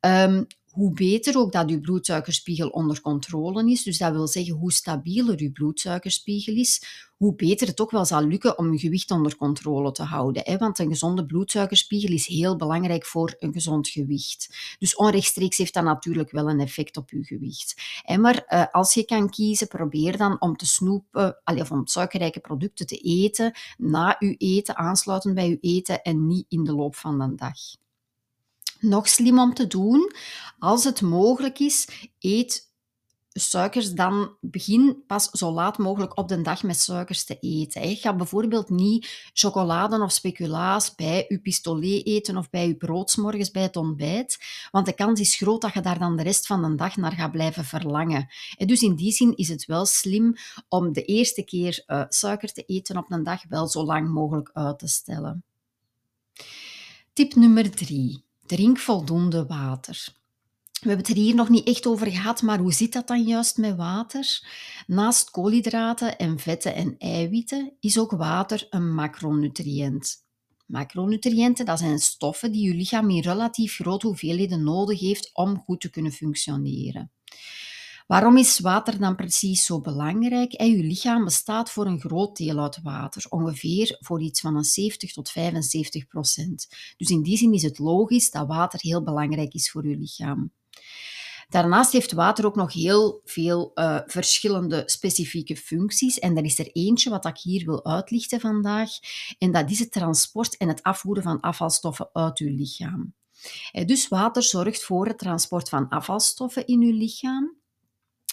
Um, 0.00 0.47
hoe 0.71 0.93
beter 0.93 1.39
ook 1.39 1.53
dat 1.53 1.71
je 1.71 1.81
bloedsuikerspiegel 1.81 2.69
onder 2.69 3.00
controle 3.00 3.71
is, 3.71 3.83
dus 3.83 3.99
dat 3.99 4.12
wil 4.12 4.27
zeggen 4.27 4.55
hoe 4.55 4.73
stabieler 4.73 5.43
je 5.43 5.50
bloedsuikerspiegel 5.50 6.55
is, 6.55 6.83
hoe 7.17 7.35
beter 7.35 7.67
het 7.67 7.81
ook 7.81 7.91
wel 7.91 8.05
zal 8.05 8.27
lukken 8.27 8.59
om 8.59 8.73
je 8.73 8.79
gewicht 8.79 9.11
onder 9.11 9.37
controle 9.37 9.93
te 9.93 10.03
houden. 10.03 10.43
Hè? 10.45 10.57
Want 10.57 10.79
een 10.79 10.89
gezonde 10.89 11.27
bloedsuikerspiegel 11.27 12.12
is 12.12 12.27
heel 12.27 12.57
belangrijk 12.57 13.07
voor 13.07 13.35
een 13.39 13.53
gezond 13.53 13.89
gewicht. 13.89 14.75
Dus 14.79 14.97
onrechtstreeks 14.97 15.57
heeft 15.57 15.75
dat 15.75 15.85
natuurlijk 15.85 16.31
wel 16.31 16.50
een 16.50 16.61
effect 16.61 16.97
op 16.97 17.11
je 17.11 17.25
gewicht. 17.25 17.75
Maar 18.21 18.45
eh, 18.47 18.65
als 18.71 18.95
je 18.95 19.05
kan 19.05 19.31
kiezen, 19.31 19.69
probeer 19.69 20.17
dan 20.17 20.41
om 20.41 20.57
te 20.57 20.67
snoepen, 20.67 21.41
of 21.45 21.71
om 21.71 21.87
suikerrijke 21.87 22.41
producten 22.41 22.87
te 22.87 22.97
eten, 22.97 23.53
na 23.79 24.17
je 24.19 24.35
eten, 24.37 24.77
aansluitend 24.77 25.35
bij 25.35 25.49
je 25.49 25.59
eten 25.61 26.03
en 26.03 26.27
niet 26.27 26.47
in 26.49 26.65
de 26.65 26.75
loop 26.75 26.97
van 26.97 27.19
de 27.19 27.35
dag. 27.35 27.59
Nog 28.80 29.08
slim 29.08 29.38
om 29.38 29.54
te 29.54 29.66
doen, 29.66 30.12
als 30.58 30.84
het 30.84 31.00
mogelijk 31.00 31.58
is, 31.58 31.88
eet 32.18 32.70
suikers 33.32 33.92
dan 33.92 34.37
begin 34.40 35.02
pas 35.06 35.30
zo 35.30 35.52
laat 35.52 35.78
mogelijk 35.78 36.18
op 36.18 36.28
de 36.28 36.40
dag 36.40 36.62
met 36.62 36.80
suikers 36.80 37.25
te 37.25 37.38
eten. 37.40 37.96
Ga 37.96 38.16
bijvoorbeeld 38.16 38.70
niet 38.70 39.30
chocolade 39.32 40.02
of 40.02 40.12
speculaas 40.12 40.94
bij 40.94 41.25
je 41.28 41.40
pistolet 41.40 42.06
eten 42.06 42.37
of 42.37 42.50
bij 42.50 42.66
je 42.66 42.76
broodsmorgens 42.76 43.50
bij 43.50 43.62
het 43.62 43.76
ontbijt, 43.76 44.38
want 44.70 44.87
de 44.87 44.94
kans 44.94 45.20
is 45.20 45.37
groot 45.37 45.60
dat 45.60 45.72
je 45.72 45.80
daar 45.80 45.99
dan 45.99 46.16
de 46.16 46.22
rest 46.22 46.46
van 46.46 46.62
de 46.62 46.75
dag 46.75 46.96
naar 46.96 47.12
gaat 47.12 47.32
blijven 47.32 47.64
verlangen. 47.64 48.28
Dus 48.56 48.82
in 48.82 48.94
die 48.94 49.12
zin 49.12 49.37
is 49.37 49.49
het 49.49 49.64
wel 49.64 49.87
slim 49.87 50.34
om 50.68 50.92
de 50.92 51.04
eerste 51.04 51.44
keer 51.44 51.82
uh, 51.87 52.04
suiker 52.08 52.52
te 52.52 52.62
eten 52.62 52.96
op 52.96 53.10
een 53.10 53.22
dag 53.22 53.49
wel 53.49 53.66
zo 53.66 53.84
lang 53.84 54.08
mogelijk 54.08 54.50
uit 54.52 54.78
te 54.78 54.88
stellen. 54.88 55.44
Tip 57.12 57.34
nummer 57.34 57.70
drie. 57.70 58.28
Drink 58.50 58.78
voldoende 58.78 59.47
water. 59.47 60.09
We 60.80 60.88
hebben 60.88 61.07
het 61.07 61.09
er 61.09 61.23
hier 61.23 61.35
nog 61.35 61.49
niet 61.49 61.66
echt 61.66 61.87
over 61.87 62.07
gehad, 62.07 62.42
maar 62.42 62.59
hoe 62.59 62.73
zit 62.73 62.92
dat 62.92 63.07
dan 63.07 63.23
juist 63.23 63.57
met 63.57 63.76
water? 63.76 64.42
Naast 64.87 65.30
koolhydraten 65.30 66.19
en 66.19 66.38
vetten 66.38 66.75
en 66.75 66.95
eiwitten 66.99 67.73
is 67.80 67.99
ook 67.99 68.11
water 68.11 68.66
een 68.71 68.95
macronutriënt. 68.95 70.25
Macronutriënten, 70.66 71.64
dat 71.64 71.78
zijn 71.78 71.99
stoffen 71.99 72.52
die 72.52 72.66
je 72.66 72.75
lichaam 72.75 73.11
in 73.11 73.23
relatief 73.23 73.75
grote 73.75 74.07
hoeveelheden 74.07 74.64
nodig 74.64 75.00
heeft 75.00 75.30
om 75.33 75.62
goed 75.64 75.80
te 75.80 75.90
kunnen 75.90 76.12
functioneren. 76.12 77.11
Waarom 78.11 78.37
is 78.37 78.59
water 78.59 78.99
dan 78.99 79.17
precies 79.17 79.64
zo 79.64 79.81
belangrijk? 79.81 80.52
En 80.52 80.71
je 80.71 80.83
lichaam 80.83 81.25
bestaat 81.25 81.71
voor 81.71 81.87
een 81.87 82.00
groot 82.00 82.37
deel 82.37 82.59
uit 82.59 82.83
water, 82.83 83.26
ongeveer 83.29 83.97
voor 84.00 84.23
iets 84.23 84.40
van 84.40 84.57
een 84.57 84.64
70 84.64 85.12
tot 85.12 85.31
75 85.31 86.07
procent. 86.07 86.69
Dus 86.97 87.11
in 87.11 87.23
die 87.23 87.37
zin 87.37 87.52
is 87.52 87.62
het 87.62 87.79
logisch 87.79 88.31
dat 88.31 88.47
water 88.47 88.81
heel 88.83 89.02
belangrijk 89.02 89.55
is 89.55 89.71
voor 89.71 89.87
je 89.87 89.97
lichaam. 89.97 90.52
Daarnaast 91.49 91.93
heeft 91.93 92.12
water 92.12 92.47
ook 92.47 92.57
nog 92.57 92.73
heel 92.73 93.21
veel 93.25 93.71
uh, 93.75 93.99
verschillende 94.07 94.83
specifieke 94.87 95.57
functies. 95.57 96.19
En 96.19 96.37
er 96.37 96.45
is 96.45 96.59
er 96.59 96.71
eentje 96.73 97.11
wat 97.11 97.26
ik 97.26 97.38
hier 97.38 97.64
wil 97.64 97.85
uitlichten 97.85 98.40
vandaag. 98.40 98.90
En 99.38 99.52
dat 99.52 99.71
is 99.71 99.79
het 99.79 99.93
transport 99.93 100.57
en 100.57 100.69
het 100.69 100.83
afvoeren 100.83 101.23
van 101.23 101.40
afvalstoffen 101.40 102.09
uit 102.12 102.38
uw 102.38 102.57
lichaam. 102.57 103.14
Dus 103.85 104.09
water 104.09 104.43
zorgt 104.43 104.85
voor 104.85 105.07
het 105.07 105.19
transport 105.19 105.69
van 105.69 105.88
afvalstoffen 105.88 106.67
in 106.67 106.81
uw 106.81 106.97
lichaam. 106.97 107.60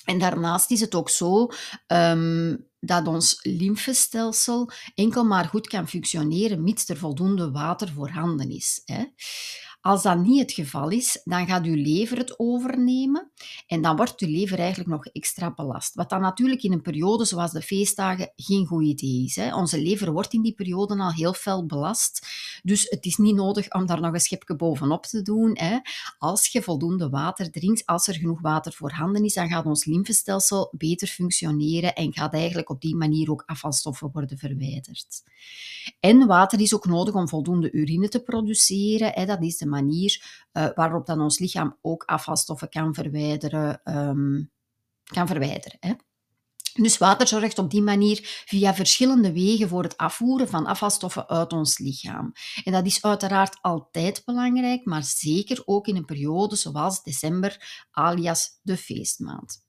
En 0.08 0.20
daarnaast 0.20 0.72
is 0.72 0.80
het 0.80 0.96
ook 0.96 1.10
zo 1.10 1.48
um, 1.88 2.68
dat 2.80 3.08
ons 3.08 3.40
lymfestelsel 3.42 4.70
enkel 4.96 5.24
maar 5.24 5.46
goed 5.46 5.68
kan 5.68 5.88
functioneren 5.88 6.64
mits 6.64 6.90
er 6.90 6.98
voldoende 6.98 7.52
water 7.52 7.90
voorhanden 7.90 8.50
is. 8.50 8.82
Hè. 8.86 9.04
Als 9.82 10.04
dat 10.04 10.18
niet 10.18 10.42
het 10.42 10.52
geval 10.52 10.90
is, 10.90 11.22
dan 11.24 11.48
gaat 11.48 11.66
uw 11.66 11.76
lever 11.76 12.18
het 12.18 12.40
overnemen 12.40 13.32
en 13.68 13.82
dan 13.82 13.96
wordt 13.96 14.22
uw 14.22 14.30
lever 14.30 14.60
eigenlijk 14.60 14.90
nog 14.90 15.06
extra 15.06 15.54
belast. 15.54 15.96
Wat 15.96 16.10
dan 16.10 16.22
natuurlijk 16.22 16.64
in 16.64 16.72
een 16.72 16.82
periode 16.82 17.26
zoals 17.26 17.52
de 17.52 17.62
feestdagen 17.62 18.32
geen 18.36 18.66
goed 18.66 18.84
idee 18.84 19.24
is. 19.24 19.36
Hè. 19.36 19.56
Onze 19.56 19.82
lever 19.82 20.12
wordt 20.12 20.34
in 20.34 20.42
die 20.42 20.54
periode 20.54 20.98
al 20.98 21.12
heel 21.12 21.34
fel 21.34 21.66
belast, 21.66 22.28
dus 22.64 22.86
het 22.90 23.06
is 23.06 23.18
niet 23.18 23.36
nodig 23.36 23.72
om 23.72 23.86
daar 23.86 24.02
nog 24.02 24.14
een 24.14 24.20
schepje 24.20 24.56
bovenop 24.56 25.06
te 25.06 25.22
doen. 25.22 25.52
Hè. 25.54 25.78
Als 26.18 26.48
je 26.48 26.62
voldoende 26.62 27.10
water 27.10 27.52
drinkt, 27.52 27.86
als 27.86 28.08
er 28.08 28.14
genoeg 28.14 28.42
water 28.42 28.74
voorhanden 28.74 29.24
is, 29.24 29.34
dan 29.34 29.50
gaat 29.50 29.66
ons 29.66 29.86
lymfestelsel 29.86 30.74
beter 30.78 31.08
functioneren 31.08 31.96
en 31.96 32.14
gaat 32.14 32.34
eigenlijk 32.34 32.70
op 32.70 32.82
die 32.82 32.96
manier 32.96 33.32
ook 33.32 33.44
afvalstoffen 33.46 34.10
worden 34.14 34.38
verwijderd. 34.38 35.24
En 36.00 36.28
water 36.28 36.62
is 36.62 36.76
ook 36.76 36.86
nodig 36.86 37.14
om 37.14 37.28
voldoende 37.28 37.72
urine 37.72 38.08
te 38.08 38.24
produceren. 38.24 39.12
Hè. 39.14 39.26
Dat 39.26 39.44
is 39.44 39.58
de 39.58 39.66
manier 39.78 40.46
uh, 40.54 40.68
waarop 40.76 41.06
dan 41.06 41.22
ons 41.22 41.40
lichaam 41.40 41.78
ook 41.82 42.04
afvalstoffen 42.04 42.70
kan 42.70 42.94
verwijderen. 42.94 43.82
Um, 43.84 44.52
kan 45.04 45.28
verwijderen 45.28 45.78
hè. 45.80 45.94
Dus 46.74 46.98
water 46.98 47.28
zorgt 47.28 47.60
op 47.60 47.72
die 47.72 47.82
manier 47.82 48.44
via 48.46 48.74
verschillende 48.74 49.34
wegen 49.34 49.70
voor 49.70 49.84
het 49.84 49.98
afvoeren 49.98 50.50
van 50.50 50.66
afvalstoffen 50.66 51.28
uit 51.28 51.54
ons 51.54 51.78
lichaam. 51.78 52.32
En 52.64 52.72
dat 52.72 52.86
is 52.86 53.04
uiteraard 53.04 53.58
altijd 53.62 54.22
belangrijk, 54.26 54.86
maar 54.86 55.04
zeker 55.04 55.62
ook 55.66 55.88
in 55.88 55.96
een 55.96 56.06
periode 56.06 56.56
zoals 56.56 57.04
december, 57.04 57.86
alias 57.92 58.60
de 58.62 58.78
feestmaand. 58.78 59.66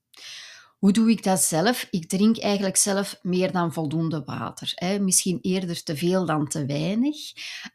Hoe 0.79 0.91
doe 0.91 1.09
ik 1.09 1.23
dat 1.23 1.41
zelf? 1.41 1.87
Ik 1.91 2.09
drink 2.09 2.37
eigenlijk 2.37 2.77
zelf 2.77 3.19
meer 3.21 3.51
dan 3.51 3.73
voldoende 3.73 4.23
water. 4.25 4.71
Hè. 4.75 4.99
Misschien 4.99 5.39
eerder 5.41 5.83
te 5.83 5.95
veel 5.97 6.25
dan 6.25 6.47
te 6.47 6.65
weinig. 6.65 7.15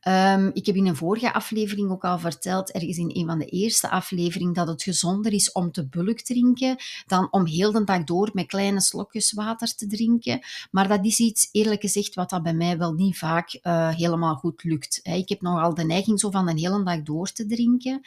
Um, 0.08 0.50
ik 0.52 0.66
heb 0.66 0.76
in 0.76 0.86
een 0.86 0.96
vorige 0.96 1.32
aflevering 1.32 1.90
ook 1.90 2.04
al 2.04 2.18
verteld, 2.18 2.72
ergens 2.72 2.96
in 2.96 3.10
een 3.12 3.26
van 3.26 3.38
de 3.38 3.44
eerste 3.44 3.90
afleveringen, 3.90 4.54
dat 4.54 4.68
het 4.68 4.82
gezonder 4.82 5.32
is 5.32 5.52
om 5.52 5.72
te 5.72 5.86
bulk 5.86 6.20
drinken 6.20 6.76
dan 7.06 7.28
om 7.30 7.46
heel 7.46 7.72
de 7.72 7.84
dag 7.84 8.04
door 8.04 8.30
met 8.32 8.46
kleine 8.46 8.80
slokjes 8.80 9.32
water 9.32 9.74
te 9.74 9.86
drinken. 9.86 10.40
Maar 10.70 10.88
dat 10.88 11.04
is 11.04 11.18
iets, 11.18 11.48
eerlijk 11.52 11.80
gezegd, 11.80 12.14
wat 12.14 12.30
dat 12.30 12.42
bij 12.42 12.54
mij 12.54 12.78
wel 12.78 12.92
niet 12.92 13.18
vaak 13.18 13.58
uh, 13.62 13.88
helemaal 13.88 14.34
goed 14.34 14.62
lukt. 14.62 15.00
Hè. 15.02 15.14
Ik 15.14 15.28
heb 15.28 15.40
nogal 15.40 15.74
de 15.74 15.84
neiging 15.84 16.20
zo 16.20 16.30
van 16.30 16.48
een 16.48 16.58
hele 16.58 16.82
dag 16.82 17.02
door 17.02 17.32
te 17.32 17.46
drinken. 17.46 18.00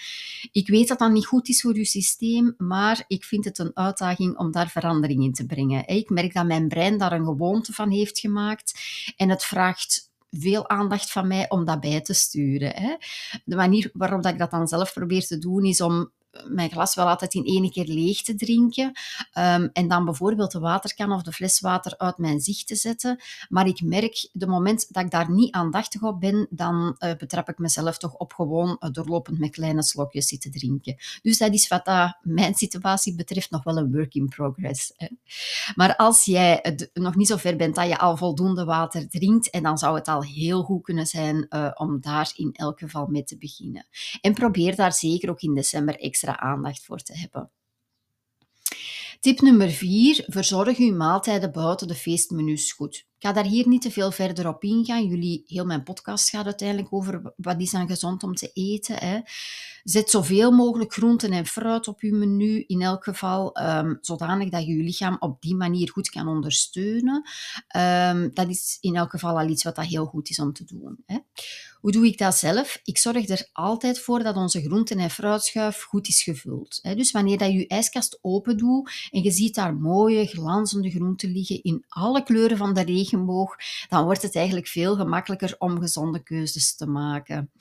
Ik 0.52 0.68
weet 0.68 0.88
dat 0.88 1.00
dat 1.00 1.12
niet 1.12 1.26
goed 1.26 1.50
is 1.50 1.62
voor 1.62 1.78
je 1.78 1.86
systeem, 1.86 2.54
maar 2.58 3.04
ik 3.08 3.24
vind 3.24 3.46
het 3.46 3.60
een 3.60 3.72
uitdaging 3.74 4.38
om 4.38 4.52
daar 4.52 4.66
verandering 4.66 4.86
in 4.90 5.34
te 5.34 5.46
brengen. 5.46 5.88
Ik 5.88 6.10
merk 6.10 6.34
dat 6.34 6.46
mijn 6.46 6.68
brein 6.68 6.98
daar 6.98 7.12
een 7.12 7.26
gewoonte 7.26 7.74
van 7.74 7.92
heeft 7.92 8.20
gemaakt 8.20 8.80
en 9.16 9.30
het 9.30 9.44
vraagt 9.44 10.12
veel 10.30 10.70
aandacht 10.70 11.12
van 11.12 11.28
mij 11.28 11.50
om 11.50 11.66
dat 11.66 11.80
bij 11.80 12.02
te 12.02 12.14
sturen. 12.14 12.98
De 13.46 13.56
manier 13.56 13.90
waarop 13.94 14.26
ik 14.26 14.38
dat 14.38 14.52
dan 14.52 14.68
zelf 14.68 14.94
probeer 14.94 15.26
te 15.26 15.38
doen 15.38 15.66
is 15.66 15.82
om 15.82 16.12
mijn 16.48 16.70
glas 16.70 16.96
wel 16.96 17.08
altijd 17.08 17.34
in 17.34 17.46
één 17.46 17.72
keer 17.72 17.86
leeg 17.86 18.22
te 18.22 18.36
drinken. 18.36 18.86
Um, 18.86 19.70
en 19.74 19.88
dan 19.88 20.06
bijvoorbeeld 20.06 20.52
de 20.52 20.60
waterkan 20.60 21.12
of 21.12 21.22
de 21.22 21.32
fles 21.32 21.60
water 21.60 21.98
uit 21.98 22.18
mijn 22.18 22.40
zicht 22.40 22.68
te 22.68 22.76
zetten. 22.76 23.22
Maar 23.50 23.68
ik 23.68 23.82
merk, 23.82 24.30
de 24.32 24.48
moment 24.48 24.94
dat 24.94 25.04
ik 25.04 25.12
daar 25.12 25.32
niet 25.32 25.54
aandachtig 25.54 26.02
op 26.02 26.20
ben, 26.20 26.48
dan 26.50 26.96
uh, 27.00 27.14
betrap 27.18 27.50
ik 27.50 27.58
mezelf 27.58 27.98
toch 27.98 28.14
op 28.14 28.34
gewoon 28.34 28.78
doorlopend 28.92 29.40
met 29.40 29.50
kleine 29.50 29.84
slokjes 29.84 30.28
zitten 30.28 30.52
drinken. 30.52 30.96
Dus 31.22 31.38
dat 31.38 31.54
is 31.54 31.68
wat 31.68 32.16
mijn 32.22 32.56
situatie 32.56 33.16
betreft 33.16 33.50
nog 33.50 33.64
wel 33.64 33.78
een 33.78 33.92
work 33.92 34.14
in 34.14 34.28
progress. 34.28 34.94
Maar 35.76 35.96
als 35.96 36.26
jij 36.26 36.78
nog 36.94 37.16
niet 37.16 37.28
zo 37.28 37.38
ver 37.38 37.56
bent 37.56 37.76
dat 37.76 37.88
je 37.88 37.98
al 37.98 38.18
voldoende 38.18 38.66
water 38.66 39.10
drinkt, 39.10 39.50
en 39.50 39.64
dan 39.64 39.78
zou 39.78 39.96
het 39.96 40.08
al 40.08 40.24
heel 40.24 40.64
goed 40.64 40.84
kunnen 40.84 41.06
zijn 41.06 41.46
uh, 41.50 41.72
om 41.74 42.02
daar 42.02 42.32
in 42.36 42.50
elk 42.54 42.80
geval 42.80 43.08
mee 43.08 43.24
te 43.24 43.38
beginnen. 43.38 43.86
En 44.22 44.34
probeer 44.34 44.76
daar 44.76 44.94
zeker 44.94 45.30
ook 45.30 45.42
in 45.42 45.56
december 45.56 46.00
extra 46.00 46.27
aandacht 46.36 46.86
voor 46.86 47.00
te 47.00 47.18
hebben. 47.18 47.52
Tip 49.20 49.42
nummer 49.42 49.70
4. 49.70 50.24
Verzorg 50.28 50.78
uw 50.78 50.96
maaltijden 50.96 51.52
buiten 51.52 51.88
de 51.88 51.96
feestmenu's 51.96 52.72
goed. 52.72 53.07
Ik 53.20 53.28
ga 53.28 53.34
daar 53.34 53.46
hier 53.46 53.68
niet 53.68 53.82
te 53.82 53.92
veel 53.92 54.12
verder 54.12 54.48
op 54.48 54.64
ingaan. 54.64 55.08
Jullie, 55.08 55.44
heel 55.48 55.66
mijn 55.66 55.84
podcast 55.84 56.30
gaat 56.30 56.46
uiteindelijk 56.46 56.94
over 56.94 57.34
wat 57.36 57.62
is 57.62 57.72
dan 57.72 57.88
gezond 57.88 58.24
om 58.24 58.36
te 58.36 58.52
eten. 58.54 58.96
Hè. 58.96 59.20
Zet 59.84 60.10
zoveel 60.10 60.52
mogelijk 60.52 60.94
groenten 60.94 61.32
en 61.32 61.46
fruit 61.46 61.88
op 61.88 62.02
je 62.02 62.14
menu, 62.14 62.64
in 62.68 62.82
elk 62.82 63.04
geval, 63.04 63.56
ehm, 63.56 63.96
zodanig 64.02 64.50
dat 64.50 64.66
je 64.66 64.76
je 64.76 64.84
lichaam 64.84 65.16
op 65.20 65.42
die 65.42 65.56
manier 65.56 65.90
goed 65.90 66.10
kan 66.10 66.28
ondersteunen. 66.28 67.30
Ehm, 67.68 68.30
dat 68.34 68.50
is 68.50 68.78
in 68.82 68.96
elk 68.96 69.10
geval 69.10 69.40
al 69.40 69.48
iets 69.48 69.64
wat 69.64 69.76
dat 69.76 69.86
heel 69.86 70.06
goed 70.06 70.30
is 70.30 70.40
om 70.40 70.54
te 70.54 70.64
doen. 70.66 70.98
Hè. 71.06 71.18
Hoe 71.80 71.92
doe 71.92 72.06
ik 72.06 72.18
dat 72.18 72.36
zelf? 72.36 72.80
Ik 72.84 72.98
zorg 72.98 73.30
er 73.30 73.50
altijd 73.54 74.00
voor 74.00 74.24
dat 74.24 74.36
onze 74.36 74.62
groenten- 74.62 75.00
en 75.00 75.10
fruitschuif 75.10 75.84
goed 75.84 76.08
is 76.08 76.24
gevuld. 76.24 76.80
Dus 76.82 77.12
wanneer 77.12 77.38
dat 77.38 77.52
je 77.52 77.58
je 77.58 77.68
ijskast 77.68 78.20
open 78.22 78.58
doet 78.58 79.10
en 79.12 79.24
je 79.24 79.32
ziet 79.32 79.56
daar 79.56 79.76
mooie, 79.76 80.26
glanzende 80.26 80.90
groenten 80.90 81.32
liggen 81.32 81.64
in 81.64 81.86
alle 81.88 82.24
kleuren 82.24 82.58
van 82.58 82.74
de 82.74 82.84
dan 83.90 84.04
wordt 84.04 84.22
het 84.22 84.36
eigenlijk 84.36 84.68
veel 84.68 84.96
gemakkelijker 84.96 85.56
om 85.58 85.80
gezonde 85.80 86.24
keuzes 86.24 86.76
te 86.76 86.88
maken. 86.88 87.52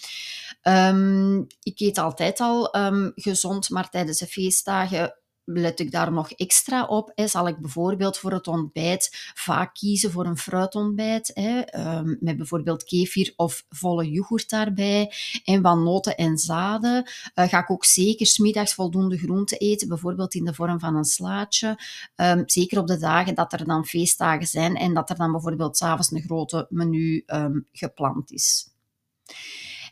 Um, 0.63 1.47
ik 1.63 1.81
eet 1.81 1.99
altijd 1.99 2.41
al 2.41 2.77
um, 2.77 3.13
gezond, 3.15 3.71
maar 3.71 3.91
tijdens 3.91 4.19
de 4.19 4.27
feestdagen 4.27 5.15
let 5.49 5.81
ik 5.81 5.91
daar 5.91 6.13
nog 6.13 6.31
extra 6.31 6.85
op. 6.85 7.13
Hè. 7.15 7.27
Zal 7.27 7.49
ik 7.49 7.59
bijvoorbeeld 7.59 8.19
voor 8.19 8.33
het 8.33 8.47
ontbijt 8.47 9.31
vaak 9.35 9.75
kiezen 9.75 10.11
voor 10.11 10.27
een 10.27 10.37
fruitontbijt, 10.37 11.31
hè, 11.35 11.79
um, 11.99 12.17
met 12.21 12.37
bijvoorbeeld 12.37 12.85
kefir 12.85 13.33
of 13.37 13.65
volle 13.69 14.11
yoghurt 14.11 14.51
daarbij 14.51 15.13
en 15.45 15.63
wat 15.63 15.77
noten 15.77 16.17
en 16.17 16.39
zaden. 16.39 17.11
Uh, 17.35 17.49
ga 17.49 17.59
ik 17.59 17.71
ook 17.71 17.85
zeker 17.85 18.27
smiddags 18.27 18.75
voldoende 18.75 19.19
groente 19.19 19.57
eten, 19.57 19.89
bijvoorbeeld 19.89 20.35
in 20.35 20.45
de 20.45 20.55
vorm 20.55 20.81
van 20.81 20.97
een 20.97 21.05
slaatje. 21.05 21.79
Um, 22.17 22.43
zeker 22.47 22.79
op 22.79 22.87
de 22.87 22.99
dagen 22.99 23.35
dat 23.35 23.53
er 23.53 23.65
dan 23.65 23.87
feestdagen 23.87 24.47
zijn 24.47 24.77
en 24.77 24.95
dat 24.95 25.11
er 25.11 25.17
dan 25.17 25.33
bijvoorbeeld 25.33 25.77
s'avonds 25.77 26.11
een 26.11 26.23
grote 26.23 26.67
menu 26.71 27.23
um, 27.27 27.67
gepland 27.73 28.33
is. 28.33 28.69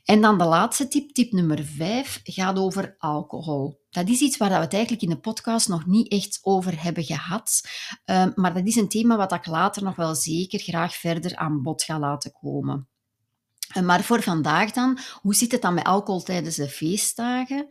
En 0.04 0.20
dan 0.20 0.38
de 0.38 0.44
laatste 0.44 0.88
tip, 0.88 1.10
tip 1.10 1.32
nummer 1.32 1.64
5, 1.64 2.20
gaat 2.22 2.58
over 2.58 2.94
alcohol. 2.98 3.82
Dat 3.90 4.08
is 4.08 4.20
iets 4.20 4.36
waar 4.36 4.48
we 4.48 4.54
het 4.54 4.72
eigenlijk 4.72 5.02
in 5.02 5.08
de 5.08 5.18
podcast 5.18 5.68
nog 5.68 5.86
niet 5.86 6.10
echt 6.10 6.38
over 6.42 6.82
hebben 6.82 7.04
gehad. 7.04 7.60
Um, 8.04 8.32
maar 8.34 8.54
dat 8.54 8.66
is 8.66 8.76
een 8.76 8.88
thema 8.88 9.16
wat 9.16 9.32
ik 9.32 9.46
later 9.46 9.82
nog 9.82 9.96
wel 9.96 10.14
zeker 10.14 10.58
graag 10.58 10.94
verder 10.94 11.36
aan 11.36 11.62
bod 11.62 11.82
ga 11.82 11.98
laten 11.98 12.32
komen. 12.32 12.88
Maar 13.82 14.02
voor 14.02 14.22
vandaag 14.22 14.70
dan, 14.70 14.98
hoe 15.20 15.34
zit 15.34 15.52
het 15.52 15.62
dan 15.62 15.74
met 15.74 15.84
alcohol 15.84 16.22
tijdens 16.22 16.56
de 16.56 16.68
feestdagen? 16.68 17.66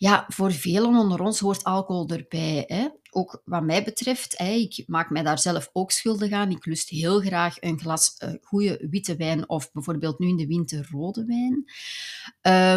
Ja, 0.00 0.24
voor 0.28 0.52
velen 0.52 0.96
onder 0.96 1.20
ons 1.20 1.40
hoort 1.40 1.64
alcohol 1.64 2.08
erbij. 2.08 2.64
Hè? 2.66 2.88
Ook 3.10 3.42
wat 3.44 3.62
mij 3.62 3.84
betreft, 3.84 4.38
hè, 4.38 4.52
ik 4.52 4.84
maak 4.86 5.10
mij 5.10 5.22
daar 5.22 5.38
zelf 5.38 5.70
ook 5.72 5.90
schuldig 5.90 6.32
aan. 6.32 6.50
Ik 6.50 6.66
lust 6.66 6.88
heel 6.88 7.20
graag 7.20 7.56
een 7.60 7.80
glas 7.80 8.16
uh, 8.18 8.30
goede 8.40 8.86
witte 8.90 9.16
wijn 9.16 9.48
of 9.48 9.72
bijvoorbeeld 9.72 10.18
nu 10.18 10.28
in 10.28 10.36
de 10.36 10.46
winter 10.46 10.88
rode 10.90 11.24
wijn. 11.24 11.64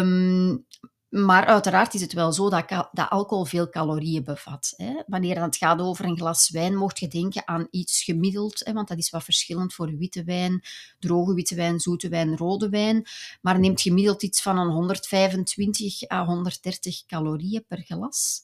Um, 0.06 0.66
maar 1.14 1.46
uiteraard 1.46 1.94
is 1.94 2.00
het 2.00 2.12
wel 2.12 2.32
zo 2.32 2.50
dat, 2.50 2.88
dat 2.92 3.10
alcohol 3.10 3.44
veel 3.44 3.68
calorieën 3.68 4.24
bevat. 4.24 4.74
Hè. 4.76 5.02
Wanneer 5.06 5.42
het 5.42 5.56
gaat 5.56 5.80
over 5.80 6.04
een 6.04 6.16
glas 6.16 6.50
wijn, 6.50 6.76
mocht 6.76 6.98
je 6.98 7.08
denken 7.08 7.48
aan 7.48 7.66
iets 7.70 8.02
gemiddeld, 8.02 8.60
hè, 8.64 8.72
want 8.72 8.88
dat 8.88 8.98
is 8.98 9.10
wat 9.10 9.24
verschillend 9.24 9.74
voor 9.74 9.96
witte 9.96 10.24
wijn, 10.24 10.62
droge 10.98 11.34
witte 11.34 11.54
wijn, 11.54 11.80
zoete 11.80 12.08
wijn, 12.08 12.36
rode 12.36 12.68
wijn. 12.68 13.06
Maar 13.40 13.58
neemt 13.58 13.80
gemiddeld 13.80 14.22
iets 14.22 14.42
van 14.42 14.58
een 14.58 14.70
125 14.70 16.10
à 16.10 16.24
130 16.24 17.06
calorieën 17.06 17.64
per 17.68 17.78
glas. 17.78 18.42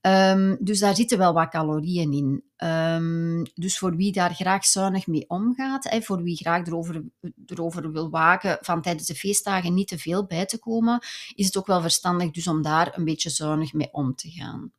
Um, 0.00 0.56
dus 0.60 0.78
daar 0.78 0.94
zitten 0.94 1.18
wel 1.18 1.32
wat 1.32 1.48
calorieën 1.48 2.12
in. 2.12 2.44
Um, 2.68 3.42
dus 3.54 3.78
voor 3.78 3.96
wie 3.96 4.12
daar 4.12 4.34
graag 4.34 4.64
zuinig 4.64 5.06
mee 5.06 5.24
omgaat, 5.28 5.90
hè, 5.90 6.02
voor 6.02 6.22
wie 6.22 6.36
graag 6.36 6.66
erover, 6.66 7.04
erover 7.46 7.92
wil 7.92 8.10
waken 8.10 8.58
van 8.60 8.82
tijdens 8.82 9.06
de 9.06 9.14
feestdagen 9.14 9.74
niet 9.74 9.88
te 9.88 9.98
veel 9.98 10.26
bij 10.26 10.46
te 10.46 10.58
komen, 10.58 10.98
is 11.34 11.46
het 11.46 11.56
ook 11.56 11.66
wel 11.66 11.80
verstandig 11.80 12.30
dus 12.30 12.46
om 12.46 12.62
daar 12.62 12.98
een 12.98 13.04
beetje 13.04 13.30
zuinig 13.30 13.72
mee 13.72 13.88
om 13.92 14.14
te 14.14 14.30
gaan. 14.30 14.72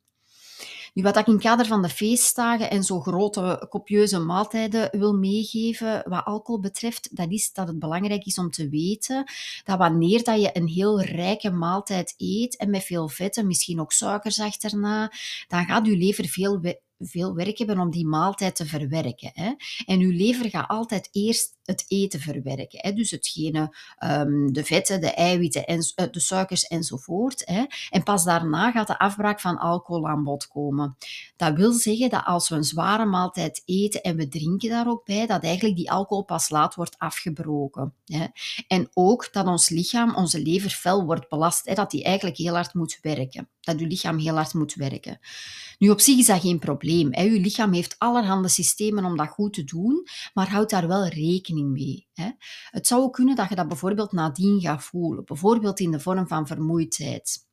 Nu, 0.98 1.04
wat 1.04 1.16
ik 1.16 1.26
in 1.26 1.32
het 1.32 1.42
kader 1.42 1.66
van 1.66 1.82
de 1.82 1.88
feestdagen 1.88 2.70
en 2.70 2.84
zo 2.84 3.00
grote, 3.00 3.66
copieuze 3.68 4.18
maaltijden 4.18 4.98
wil 4.98 5.14
meegeven 5.14 6.02
wat 6.08 6.24
alcohol 6.24 6.60
betreft, 6.60 7.16
dat 7.16 7.30
is 7.30 7.52
dat 7.52 7.68
het 7.68 7.78
belangrijk 7.78 8.24
is 8.24 8.38
om 8.38 8.50
te 8.50 8.68
weten 8.68 9.24
dat 9.64 9.78
wanneer 9.78 10.24
dat 10.24 10.40
je 10.40 10.50
een 10.52 10.66
heel 10.66 11.02
rijke 11.02 11.50
maaltijd 11.50 12.14
eet 12.16 12.56
en 12.56 12.70
met 12.70 12.84
veel 12.84 13.08
vetten, 13.08 13.46
misschien 13.46 13.80
ook 13.80 13.92
suikers 13.92 14.40
achterna, 14.40 15.12
dan 15.48 15.64
gaat 15.64 15.86
je 15.86 15.96
lever 15.96 16.24
veel 16.26 16.60
veel 16.98 17.34
werk 17.34 17.58
hebben 17.58 17.78
om 17.78 17.90
die 17.90 18.06
maaltijd 18.06 18.56
te 18.56 18.66
verwerken. 18.66 19.30
Hè. 19.34 19.52
En 19.86 20.00
uw 20.00 20.10
lever 20.10 20.50
gaat 20.50 20.68
altijd 20.68 21.08
eerst 21.12 21.56
het 21.64 21.84
eten 21.88 22.20
verwerken. 22.20 22.78
Hè. 22.82 22.92
Dus 22.92 23.10
hetgene, 23.10 23.76
um, 24.04 24.52
de 24.52 24.64
vetten, 24.64 25.00
de 25.00 25.10
eiwitten, 25.10 25.66
en, 25.66 25.80
eh, 25.94 26.06
de 26.10 26.20
suikers 26.20 26.66
enzovoort. 26.66 27.42
Hè. 27.44 27.64
En 27.90 28.02
pas 28.02 28.24
daarna 28.24 28.70
gaat 28.70 28.86
de 28.86 28.98
afbraak 28.98 29.40
van 29.40 29.58
alcohol 29.58 30.08
aan 30.08 30.24
bod 30.24 30.48
komen. 30.48 30.96
Dat 31.36 31.54
wil 31.54 31.72
zeggen 31.72 32.10
dat 32.10 32.24
als 32.24 32.48
we 32.48 32.56
een 32.56 32.64
zware 32.64 33.04
maaltijd 33.04 33.62
eten 33.64 34.02
en 34.02 34.16
we 34.16 34.28
drinken 34.28 34.68
daar 34.68 34.88
ook 34.88 35.04
bij, 35.04 35.26
dat 35.26 35.42
eigenlijk 35.42 35.76
die 35.76 35.90
alcohol 35.90 36.24
pas 36.24 36.50
laat 36.50 36.74
wordt 36.74 36.98
afgebroken. 36.98 37.94
Hè. 38.04 38.26
En 38.68 38.88
ook 38.92 39.32
dat 39.32 39.46
ons 39.46 39.68
lichaam, 39.68 40.14
onze 40.14 40.42
lever 40.42 40.70
fel 40.70 41.04
wordt 41.04 41.28
belast, 41.28 41.66
hè, 41.66 41.74
dat 41.74 41.90
die 41.90 42.04
eigenlijk 42.04 42.36
heel 42.36 42.54
hard 42.54 42.74
moet 42.74 42.98
werken. 43.02 43.48
Dat 43.68 43.80
uw 43.80 43.86
lichaam 43.86 44.18
heel 44.18 44.34
hard 44.34 44.54
moet 44.54 44.74
werken. 44.74 45.18
Nu, 45.78 45.90
op 45.90 46.00
zich 46.00 46.18
is 46.18 46.26
dat 46.26 46.40
geen 46.40 46.58
probleem. 46.58 47.10
Uw 47.16 47.40
lichaam 47.40 47.72
heeft 47.72 47.94
allerhande 47.98 48.48
systemen 48.48 49.04
om 49.04 49.16
dat 49.16 49.28
goed 49.28 49.52
te 49.52 49.64
doen, 49.64 50.06
maar 50.34 50.50
houd 50.50 50.70
daar 50.70 50.88
wel 50.88 51.06
rekening 51.06 51.70
mee. 51.70 52.06
Hè. 52.12 52.30
Het 52.70 52.86
zou 52.86 53.02
ook 53.02 53.12
kunnen 53.12 53.36
dat 53.36 53.48
je 53.48 53.54
dat 53.54 53.68
bijvoorbeeld 53.68 54.12
nadien 54.12 54.60
gaat 54.60 54.84
voelen, 54.84 55.24
bijvoorbeeld 55.24 55.80
in 55.80 55.90
de 55.90 56.00
vorm 56.00 56.28
van 56.28 56.46
vermoeidheid. 56.46 57.46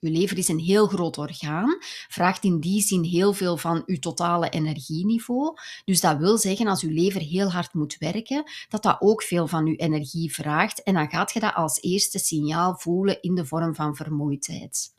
Uw 0.00 0.10
lever 0.10 0.38
is 0.38 0.48
een 0.48 0.58
heel 0.58 0.86
groot 0.86 1.18
orgaan, 1.18 1.76
vraagt 2.08 2.44
in 2.44 2.60
die 2.60 2.82
zin 2.82 3.02
heel 3.02 3.32
veel 3.32 3.56
van 3.56 3.82
uw 3.86 3.98
totale 3.98 4.48
energieniveau. 4.48 5.56
Dus 5.84 6.00
dat 6.00 6.18
wil 6.18 6.38
zeggen, 6.38 6.66
als 6.66 6.82
uw 6.82 6.90
lever 6.90 7.20
heel 7.20 7.50
hard 7.50 7.74
moet 7.74 7.96
werken, 7.98 8.50
dat 8.68 8.82
dat 8.82 8.96
ook 9.00 9.22
veel 9.22 9.46
van 9.46 9.66
uw 9.66 9.76
energie 9.76 10.34
vraagt. 10.34 10.82
En 10.82 10.94
dan 10.94 11.10
gaat 11.10 11.32
je 11.32 11.40
dat 11.40 11.54
als 11.54 11.82
eerste 11.82 12.18
signaal 12.18 12.76
voelen 12.76 13.22
in 13.22 13.34
de 13.34 13.46
vorm 13.46 13.74
van 13.74 13.96
vermoeidheid. 13.96 14.96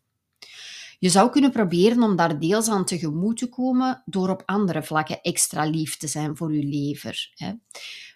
Je 1.00 1.10
zou 1.10 1.30
kunnen 1.30 1.52
proberen 1.52 2.04
om 2.04 2.16
daar 2.16 2.40
deels 2.40 2.70
aan 2.70 2.86
tegemoet 2.86 3.38
te 3.38 3.50
komen 3.50 4.04
door 4.06 4.30
op 4.30 4.44
andere 4.46 4.84
vlakken 4.84 5.22
extra 5.22 5.64
lief 5.66 5.98
te 5.98 6.08
zijn 6.08 6.38
voor 6.38 6.56
je 6.56 6.64
lever. 6.64 7.34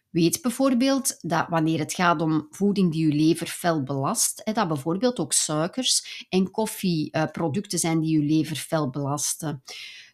Weet 0.10 0.42
bijvoorbeeld 0.42 1.18
dat 1.22 1.46
wanneer 1.50 1.80
het 1.80 1.94
gaat 1.94 2.22
om 2.22 2.48
voeding 2.50 2.92
die 2.92 3.08
je 3.08 3.14
lever 3.14 3.48
fel 3.48 3.84
belast, 3.84 4.42
dat 4.54 4.68
bijvoorbeeld 4.68 5.20
ook 5.20 5.34
suikers 5.34 6.26
en 6.30 6.52
koffieproducten 6.52 7.80
zijn 7.80 8.00
die 8.00 8.20
je 8.20 8.26
lever 8.26 8.56
fel 8.56 8.90
belasten. 8.90 9.64